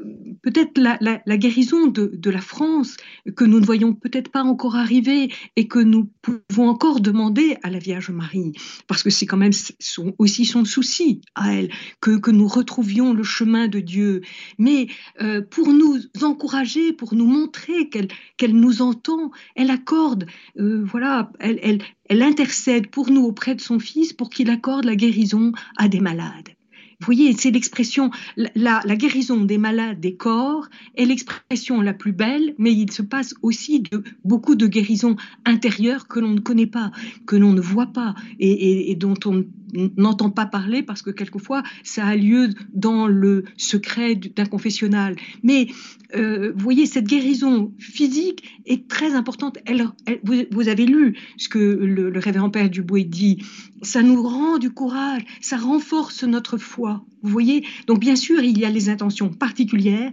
peut-être 0.42 0.78
la, 0.78 1.36
guérison 1.36 1.88
de, 1.88 2.30
la 2.30 2.40
France 2.40 2.96
que 3.36 3.44
nous 3.44 3.60
ne 3.60 3.66
voyons 3.66 3.92
peut-être 3.92 4.30
pas 4.30 4.42
encore 4.42 4.76
arriver 4.76 5.30
et 5.56 5.68
que 5.68 5.78
nous 5.78 6.08
pouvons 6.22 6.70
encore 6.70 7.00
demander 7.00 7.58
à 7.62 7.68
la 7.68 7.78
Vierge 7.78 8.08
Marie, 8.08 8.52
parce 8.86 9.02
que 9.02 9.10
c'est 9.10 9.26
quand 9.26 9.36
même 9.36 9.52
aussi 10.16 10.46
son 10.46 10.64
souci 10.64 11.20
à 11.34 11.52
elle, 11.52 11.70
que, 12.00 12.30
nous 12.30 12.48
retrouvions 12.48 13.12
le 13.12 13.22
chemin 13.22 13.68
de 13.68 13.80
Dieu. 13.80 14.22
Mais 14.56 14.86
euh, 15.20 15.42
pour 15.42 15.68
nous 15.68 15.98
encourager, 16.22 16.94
pour 16.94 17.14
nous 17.14 17.26
montrer 17.26 17.90
qu'elle 17.90 18.54
nous 18.54 18.80
entend, 18.80 19.32
elle 19.54 19.70
accorde, 19.70 20.26
euh, 20.58 20.82
voilà, 20.82 21.30
elle, 21.40 21.82
elle 22.08 22.22
intercède 22.22 22.88
pour 22.88 23.10
nous 23.10 23.24
auprès 23.24 23.54
de 23.54 23.60
son 23.60 23.78
Fils 23.78 24.14
pour 24.14 24.30
qu'il 24.30 24.48
accorde 24.48 24.86
la 24.86 24.96
guérison 24.96 25.52
à 25.76 25.88
des 25.88 26.00
malades. 26.00 26.55
Vous 27.00 27.06
voyez, 27.06 27.34
c'est 27.34 27.50
l'expression, 27.50 28.10
la, 28.36 28.80
guérison 28.96 29.44
des 29.44 29.58
malades 29.58 30.00
des 30.00 30.16
corps 30.16 30.66
est 30.96 31.04
l'expression 31.04 31.82
la 31.82 31.92
plus 31.92 32.12
belle, 32.12 32.54
mais 32.58 32.72
il 32.72 32.90
se 32.90 33.02
passe 33.02 33.34
aussi 33.42 33.80
de, 33.80 34.02
beaucoup 34.24 34.54
de 34.54 34.66
guérisons 34.66 35.16
intérieures 35.44 36.08
que 36.08 36.20
l'on 36.20 36.30
ne 36.30 36.40
connaît 36.40 36.66
pas, 36.66 36.92
que 37.26 37.36
l'on 37.36 37.52
ne 37.52 37.60
voit 37.60 37.92
pas 37.92 38.14
et, 38.40 38.94
dont 38.96 39.18
on 39.26 39.44
n'entend 39.96 40.30
pas 40.30 40.46
parler 40.46 40.82
parce 40.82 41.02
que 41.02 41.10
quelquefois 41.10 41.62
ça 41.82 42.06
a 42.06 42.16
lieu 42.16 42.50
dans 42.72 43.08
le 43.08 43.44
secret 43.58 44.14
d'un 44.14 44.46
confessionnal. 44.46 45.16
Mais 45.42 45.68
euh, 46.14 46.52
vous 46.54 46.62
voyez, 46.62 46.86
cette 46.86 47.06
guérison 47.06 47.72
physique 47.78 48.60
est 48.66 48.88
très 48.88 49.14
importante. 49.14 49.58
Vous, 50.24 50.68
avez 50.68 50.86
lu 50.86 51.18
ce 51.36 51.48
que 51.48 51.58
le, 51.58 52.10
le 52.10 52.18
révérend 52.18 52.50
Père 52.50 52.70
Dubois 52.70 53.04
dit, 53.04 53.42
ça 53.82 54.02
nous 54.02 54.22
rend 54.22 54.58
du 54.58 54.70
courage, 54.70 55.22
ça 55.40 55.56
renforce 55.56 56.24
notre 56.24 56.58
foi. 56.58 57.04
Vous 57.22 57.30
voyez 57.30 57.64
Donc 57.86 58.00
bien 58.00 58.16
sûr, 58.16 58.40
il 58.42 58.58
y 58.58 58.64
a 58.64 58.70
les 58.70 58.88
intentions 58.88 59.30
particulières 59.30 60.12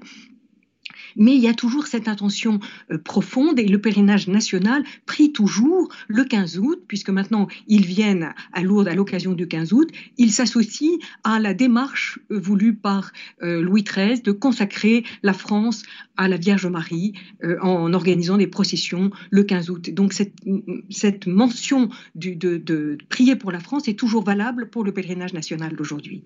mais 1.16 1.36
il 1.36 1.42
y 1.42 1.48
a 1.48 1.54
toujours 1.54 1.88
cette 1.88 2.08
intention 2.08 2.60
euh, 2.92 2.98
profonde 2.98 3.60
et 3.60 3.68
le 3.68 3.80
pèlerinage 3.80 4.28
national 4.28 4.84
prie 5.06 5.32
toujours 5.32 5.90
le 6.08 6.24
15 6.24 6.60
août, 6.60 6.84
puisque 6.88 7.10
maintenant 7.10 7.48
ils 7.68 7.86
viennent 7.86 8.34
à 8.52 8.62
Lourdes 8.62 8.88
à 8.88 8.96
l'occasion 8.96 9.34
du 9.34 9.48
15 9.48 9.74
août, 9.74 9.90
ils 10.18 10.32
s'associent 10.32 10.98
à 11.24 11.40
la 11.40 11.54
démarche 11.54 12.20
euh, 12.32 12.40
voulue 12.40 12.76
par 12.76 13.12
euh, 13.42 13.62
Louis 13.62 13.84
XIII 13.84 14.22
de 14.22 14.32
consacrer 14.32 15.04
la 15.24 15.34
France 15.34 15.84
à 16.18 16.28
la 16.28 16.38
Vierge 16.38 16.68
Marie 16.68 17.14
en 17.62 17.92
organisant 17.94 18.38
des 18.38 18.46
processions 18.46 19.10
le 19.32 19.44
15 19.44 19.70
août. 19.72 19.90
Donc 19.90 20.14
cette, 20.14 21.26
mention 21.26 21.90
de, 22.14 22.34
de 22.34 22.98
prier 23.10 23.36
pour 23.36 23.52
la 23.52 23.60
France 23.60 23.88
est 23.88 23.98
toujours 23.98 24.24
valable 24.24 24.70
pour 24.70 24.84
le 24.84 24.92
pèlerinage 24.92 25.34
national 25.34 25.76
d'aujourd'hui. 25.76 26.24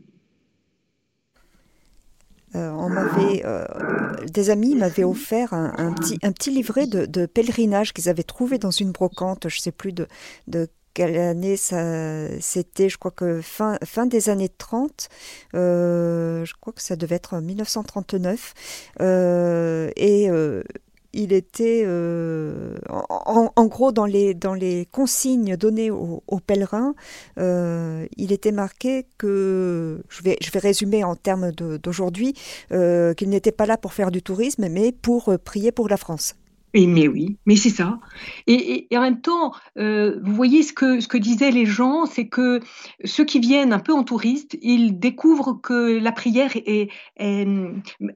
Euh, 2.58 2.72
on 2.72 2.89
m'avait, 2.89 3.43
euh, 3.45 3.66
des 4.26 4.49
amis 4.49 4.76
m'avaient 4.76 5.03
offert 5.03 5.53
un, 5.53 5.93
petit, 5.93 6.49
livret 6.49 6.88
de, 6.88 7.26
pèlerinage 7.26 7.93
qu'ils 7.93 8.10
avaient 8.10 8.24
trouvé 8.24 8.58
dans 8.58 8.72
une 8.72 8.91
brocante, 8.91 9.47
je 9.47 9.58
ne 9.58 9.62
sais 9.62 9.72
plus 9.72 9.93
de, 9.93 10.08
quelle 10.93 11.18
année 11.18 11.58
ça 11.58 11.84
c'était, 12.39 12.89
je 12.89 12.97
crois 12.97 13.12
que 13.12 13.41
fin, 13.41 13.78
fin 13.86 14.08
des 14.08 14.30
années 14.30 14.49
30, 14.49 15.10
euh, 15.53 16.43
je 16.43 16.53
crois 16.60 16.74
que 16.74 16.82
ça 16.82 16.95
devait 16.95 17.16
être 17.16 17.39
1939. 17.39 18.53
et 19.95 20.30
il 21.14 21.34
était, 21.34 21.84
euh, 21.86 22.78
en, 22.89 23.66
gros, 23.66 23.91
dans 23.91 24.05
les, 24.05 24.88
consignes 24.91 25.55
données 25.55 25.91
aux, 25.91 26.39
pèlerins, 26.45 26.95
euh, 27.38 28.05
il 28.18 28.32
était 28.32 28.51
marqué 28.51 29.05
que, 29.18 30.01
je 30.10 30.22
vais, 30.24 30.38
je 30.41 30.51
vais 30.51 30.60
résumer 30.60 31.03
en 31.03 31.16
termes 31.16 31.51
d'aujourd'hui, 31.51 32.34
euh, 32.72 33.14
qu'il 33.14 33.30
n'était 33.30 33.51
pas 33.51 33.66
là 33.66 33.78
pour 33.78 33.93
faire 33.93 34.12
du 34.12 34.22
tourisme, 34.22 34.68
mais 34.70 34.91
pour 34.91 35.34
prier 35.43 35.72
pour 35.72 35.89
la 35.89 35.97
France 35.97 36.36
mais 36.74 37.07
oui, 37.07 37.38
mais 37.45 37.55
c'est 37.55 37.70
ça. 37.70 37.99
Et, 38.45 38.88
en 38.93 39.01
même 39.01 39.22
temps, 39.22 39.53
euh, 39.78 40.20
vous 40.22 40.34
voyez 40.34 40.63
ce 40.63 40.74
que, 40.74 40.99
ce 40.99 41.07
que 41.07 41.18
disaient 41.18 41.51
les 41.51 41.65
gens, 41.65 42.05
c'est 42.05 42.28
que 42.28 42.59
ceux 43.05 43.24
qui 43.24 43.39
viennent 43.39 43.74
un 43.74 43.80
peu 43.80 43.93
en 43.93 44.03
touriste, 44.03 44.57
ils 44.61 44.99
découvrent 44.99 45.59
que 45.61 45.97
la 45.97 46.11
prière 46.11 46.51
est, 46.55 46.89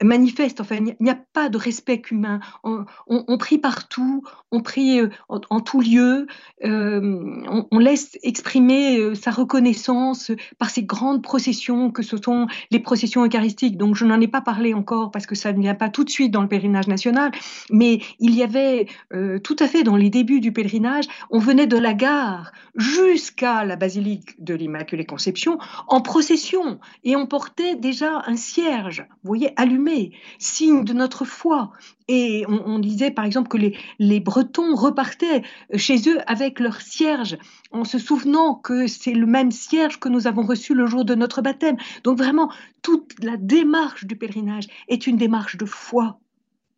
manifeste. 0.04 0.62
Enfin, 0.62 0.76
il 0.76 0.96
n'y 1.00 1.10
a 1.10 1.20
pas 1.34 1.50
de 1.50 1.58
respect 1.58 2.02
humain. 2.12 2.40
On, 2.64 3.38
prie 3.38 3.58
partout, 3.58 4.24
on 4.52 4.62
prie 4.62 5.00
euh, 5.00 5.10
en, 5.30 5.60
tout 5.62 5.82
lieu, 5.82 6.28
euh, 6.64 7.44
on, 7.72 7.80
laisse 7.80 8.18
exprimer 8.22 9.16
sa 9.16 9.32
reconnaissance 9.32 10.32
par 10.60 10.70
ces 10.70 10.84
grandes 10.84 11.24
processions 11.24 11.90
que 11.90 12.04
ce 12.04 12.18
sont 12.18 12.48
les 12.70 12.80
processions 12.80 13.26
eucharistiques. 13.26 13.78
Donc, 13.78 13.96
je 13.96 14.06
n'en 14.06 14.20
ai 14.22 14.28
pas 14.28 14.42
parlé 14.42 14.74
encore 14.74 15.10
parce 15.10 15.26
que 15.26 15.36
ça 15.36 15.54
ne 15.54 15.62
vient 15.62 15.76
pas 15.76 15.90
tout 15.90 16.04
de 16.04 16.10
suite 16.10 16.32
dans 16.32 16.42
le 16.42 16.48
pèlerinage 16.48 16.88
national, 16.88 17.32
mais 17.72 18.02
il 18.20 18.36
y 18.36 18.41
a 18.44 18.52
avait 18.52 18.88
euh, 19.14 19.40
tout 19.40 19.56
à 19.60 19.68
fait 19.68 19.84
dans 19.84 19.96
les 19.96 20.10
débuts 20.10 20.42
du 20.42 20.52
pèlerinage, 20.52 21.06
on 21.30 21.40
venait 21.40 21.68
de 21.68 21.78
la 21.78 21.94
gare 21.94 22.52
jusqu'à 22.76 23.64
la 23.64 23.78
basilique 23.78 24.44
de 24.44 24.54
l'Immaculée 24.54 25.06
Conception 25.06 25.58
en 25.88 26.02
procession 26.02 26.80
et 27.06 27.16
on 27.16 27.28
portait 27.28 27.76
déjà 27.76 28.24
un 28.28 28.36
cierge, 28.36 29.06
vous 29.24 29.30
voyez, 29.30 29.54
allumé, 29.56 30.12
signe 30.38 30.84
de 30.84 30.94
notre 30.94 31.24
foi. 31.24 31.72
Et 32.08 32.44
on, 32.50 32.80
disait 32.80 33.12
par 33.12 33.24
exemple 33.24 33.48
que 33.48 33.56
les, 33.56 33.78
les 33.98 34.20
Bretons 34.20 34.76
repartaient 34.76 35.44
chez 35.76 36.10
eux 36.10 36.20
avec 36.28 36.60
leur 36.60 36.82
cierge 36.82 37.38
en 37.72 37.86
se 37.86 38.00
souvenant 38.00 38.56
que 38.56 38.86
c'est 38.88 39.14
le 39.14 39.26
même 39.26 39.52
cierge 39.52 39.98
que 39.98 40.10
nous 40.10 40.28
avons 40.28 40.42
reçu 40.42 40.74
le 40.74 40.88
jour 40.88 41.06
de 41.06 41.16
notre 41.16 41.42
baptême. 41.42 41.78
Donc 42.04 42.18
vraiment, 42.18 42.52
toute 42.82 43.14
la 43.24 43.38
démarche 43.38 44.04
du 44.04 44.18
pèlerinage 44.18 44.68
est 44.90 45.08
une 45.08 45.16
démarche 45.16 45.56
de 45.56 45.66
foi 45.66 46.20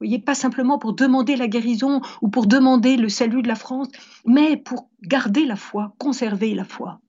voyez, 0.04 0.20
pas 0.20 0.36
simplement 0.36 0.78
pour 0.78 0.94
demander 0.94 1.36
la 1.36 1.48
guérison 1.48 2.02
ou 2.22 2.30
pour 2.30 2.48
demander 2.48 2.98
le 2.98 3.10
salut 3.10 3.42
de 3.42 3.48
la 3.48 3.56
France, 3.56 3.88
mais 4.26 4.58
pour 4.58 4.90
garder 5.02 5.46
la 5.46 5.56
foi, 5.56 5.94
conserver 5.98 6.54
la 6.54 6.66
foi. 6.66 7.00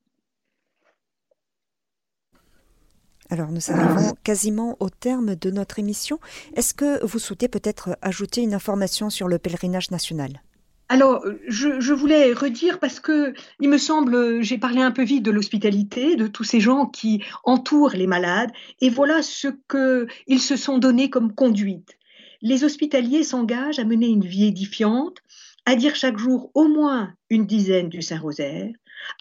Alors 3.30 3.50
nous 3.50 3.70
arrivons 3.70 4.14
quasiment 4.22 4.76
au 4.80 4.90
terme 4.90 5.34
de 5.34 5.50
notre 5.50 5.78
émission. 5.78 6.20
Est-ce 6.54 6.74
que 6.74 7.04
vous 7.04 7.18
souhaitez 7.18 7.48
peut-être 7.48 7.96
ajouter 8.02 8.42
une 8.42 8.54
information 8.54 9.10
sur 9.10 9.28
le 9.28 9.38
pèlerinage 9.38 9.90
national? 9.90 10.42
Alors, 10.90 11.24
je, 11.48 11.92
voulais 11.94 12.34
redire 12.34 12.78
parce 12.78 13.00
que 13.00 13.32
il 13.58 13.70
me 13.70 13.78
semble, 13.78 14.42
j'ai 14.42 14.58
parlé 14.58 14.82
un 14.82 14.90
peu 14.90 15.02
vite 15.02 15.22
de 15.22 15.30
l'hospitalité, 15.30 16.14
de 16.14 16.26
tous 16.26 16.44
ces 16.44 16.60
gens 16.60 16.86
qui 16.86 17.24
entourent 17.42 17.94
les 17.94 18.06
malades, 18.06 18.50
et 18.82 18.90
voilà 18.90 19.22
ce 19.22 19.48
qu'ils 19.68 20.40
se 20.40 20.56
sont 20.56 20.76
donnés 20.76 21.08
comme 21.08 21.34
conduite 21.34 21.96
les 22.44 22.62
hospitaliers 22.62 23.24
s'engagent 23.24 23.78
à 23.78 23.84
mener 23.84 24.06
une 24.06 24.24
vie 24.24 24.44
édifiante, 24.44 25.16
à 25.64 25.76
dire 25.76 25.96
chaque 25.96 26.18
jour 26.18 26.50
au 26.52 26.68
moins 26.68 27.14
une 27.30 27.46
dizaine 27.46 27.88
du 27.88 28.02
Saint-Rosaire, 28.02 28.70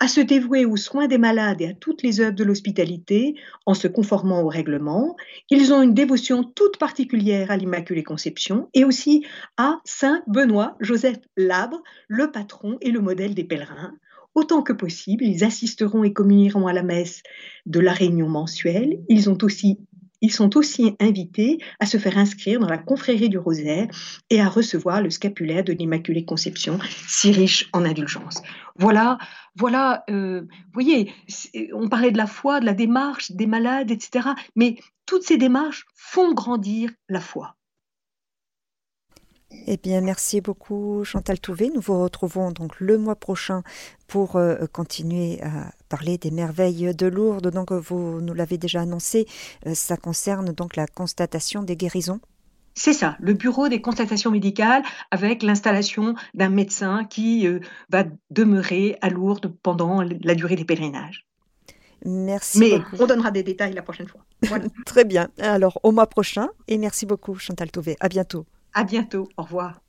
à 0.01 0.09
se 0.09 0.19
dévouer 0.19 0.65
aux 0.65 0.75
soins 0.75 1.07
des 1.07 1.17
malades 1.17 1.61
et 1.61 1.69
à 1.69 1.73
toutes 1.73 2.03
les 2.03 2.19
œuvres 2.19 2.35
de 2.35 2.43
l'hospitalité 2.43 3.35
en 3.65 3.73
se 3.75 3.87
conformant 3.87 4.41
au 4.41 4.49
règlement. 4.49 5.15
Ils 5.49 5.71
ont 5.71 5.81
une 5.81 5.93
dévotion 5.93 6.43
toute 6.43 6.77
particulière 6.77 7.49
à 7.49 7.55
l'Immaculée 7.55 8.03
Conception 8.03 8.67
et 8.73 8.83
aussi 8.83 9.25
à 9.55 9.79
Saint 9.85 10.21
Benoît 10.27 10.75
Joseph 10.81 11.17
Labre, 11.37 11.81
le 12.09 12.29
patron 12.29 12.77
et 12.81 12.91
le 12.91 12.99
modèle 12.99 13.35
des 13.35 13.45
pèlerins. 13.45 13.93
Autant 14.35 14.63
que 14.63 14.73
possible, 14.73 15.23
ils 15.23 15.45
assisteront 15.45 16.03
et 16.03 16.11
communieront 16.11 16.67
à 16.67 16.73
la 16.73 16.83
messe 16.83 17.21
de 17.65 17.79
la 17.79 17.93
réunion 17.93 18.27
mensuelle. 18.27 18.99
Ils 19.07 19.29
ont 19.29 19.37
aussi 19.43 19.79
ils 20.23 20.31
sont 20.31 20.57
aussi 20.57 20.95
invités 21.01 21.59
à 21.81 21.85
se 21.85 21.97
faire 21.97 22.17
inscrire 22.17 22.59
dans 22.59 22.69
la 22.69 22.77
confrérie 22.77 23.27
du 23.27 23.37
rosaire 23.37 23.87
et 24.29 24.39
à 24.39 24.47
recevoir 24.47 25.01
le 25.01 25.09
scapulaire 25.09 25.65
de 25.65 25.73
l'Immaculée 25.73 26.23
Conception, 26.23 26.79
si 27.07 27.31
riche 27.33 27.69
en 27.73 27.83
indulgence. 27.83 28.41
Voilà, 28.77 29.17
voilà, 29.57 30.05
euh, 30.09 30.41
vous 30.41 30.73
voyez, 30.73 31.13
on 31.73 31.89
parlait 31.89 32.11
de 32.11 32.17
la 32.17 32.25
foi, 32.25 32.61
de 32.61 32.65
la 32.65 32.73
démarche, 32.73 33.33
des 33.33 33.45
malades, 33.45 33.91
etc. 33.91 34.29
Mais 34.55 34.77
toutes 35.05 35.23
ces 35.23 35.37
démarches 35.37 35.85
font 35.93 36.33
grandir 36.33 36.89
la 37.09 37.19
foi. 37.19 37.57
Eh 39.65 39.77
bien, 39.77 40.01
merci 40.01 40.41
beaucoup 40.41 41.03
Chantal 41.03 41.39
Touvé. 41.39 41.71
Nous 41.73 41.81
vous 41.81 42.01
retrouvons 42.01 42.51
donc 42.51 42.79
le 42.79 42.97
mois 42.97 43.15
prochain 43.15 43.63
pour 44.07 44.35
euh, 44.35 44.65
continuer 44.71 45.41
à 45.41 45.71
parler 45.89 46.17
des 46.17 46.31
merveilles 46.31 46.93
de 46.93 47.07
Lourdes. 47.07 47.49
Donc, 47.49 47.71
vous 47.71 48.19
nous 48.21 48.33
l'avez 48.33 48.57
déjà 48.57 48.81
annoncé, 48.81 49.25
euh, 49.65 49.73
ça 49.73 49.95
concerne 49.95 50.51
donc 50.51 50.75
la 50.75 50.87
constatation 50.87 51.63
des 51.63 51.77
guérisons. 51.77 52.19
C'est 52.75 52.93
ça, 52.93 53.15
le 53.19 53.33
bureau 53.33 53.69
des 53.69 53.81
constatations 53.81 54.31
médicales 54.31 54.81
avec 55.11 55.43
l'installation 55.43 56.15
d'un 56.33 56.49
médecin 56.49 57.05
qui 57.05 57.47
euh, 57.47 57.59
va 57.89 58.03
demeurer 58.31 58.97
à 59.01 59.09
Lourdes 59.09 59.53
pendant 59.61 60.01
la 60.01 60.35
durée 60.35 60.55
des 60.55 60.65
pèlerinages. 60.65 61.27
Merci. 62.05 62.59
Mais 62.59 62.81
on 62.99 63.05
donnera 63.05 63.31
des 63.31 63.43
détails 63.43 63.73
la 63.73 63.83
prochaine 63.83 64.07
fois. 64.07 64.21
Très 64.85 65.05
bien. 65.05 65.29
Alors, 65.39 65.79
au 65.83 65.91
mois 65.91 66.07
prochain. 66.07 66.49
Et 66.67 66.77
merci 66.77 67.05
beaucoup, 67.05 67.35
Chantal 67.35 67.71
Touvé. 67.71 67.95
À 67.99 68.09
bientôt. 68.09 68.45
À 68.73 68.83
bientôt. 68.83 69.29
Au 69.37 69.43
revoir. 69.43 69.81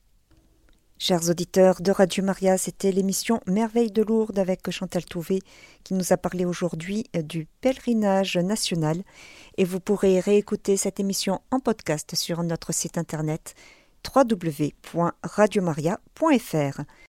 Chers 0.99 1.28
auditeurs 1.28 1.82
de 1.82 1.91
Radio 1.91 2.22
Maria, 2.22 2.57
c'était 2.57 2.93
l'émission 2.93 3.41
Merveille 3.47 3.91
de 3.91 4.03
Lourdes 4.03 4.39
avec 4.39 4.70
Chantal 4.70 5.05
Touvé 5.05 5.41
qui 5.82 5.95
nous 5.95 6.12
a 6.12 6.16
parlé 6.16 6.45
aujourd'hui 6.45 7.05
du 7.14 7.47
pèlerinage 7.61 8.37
national 8.37 9.03
et 9.59 9.64
vous 9.64 9.80
pourrez 9.80 10.20
réécouter 10.20 10.76
cette 10.76 11.01
émission 11.01 11.41
en 11.51 11.61
podcast 11.61 12.14
sur 12.14 12.43
notre 12.43 12.72
site 12.72 12.97
internet 12.97 13.55
www.radiomaria.fr. 14.14 16.80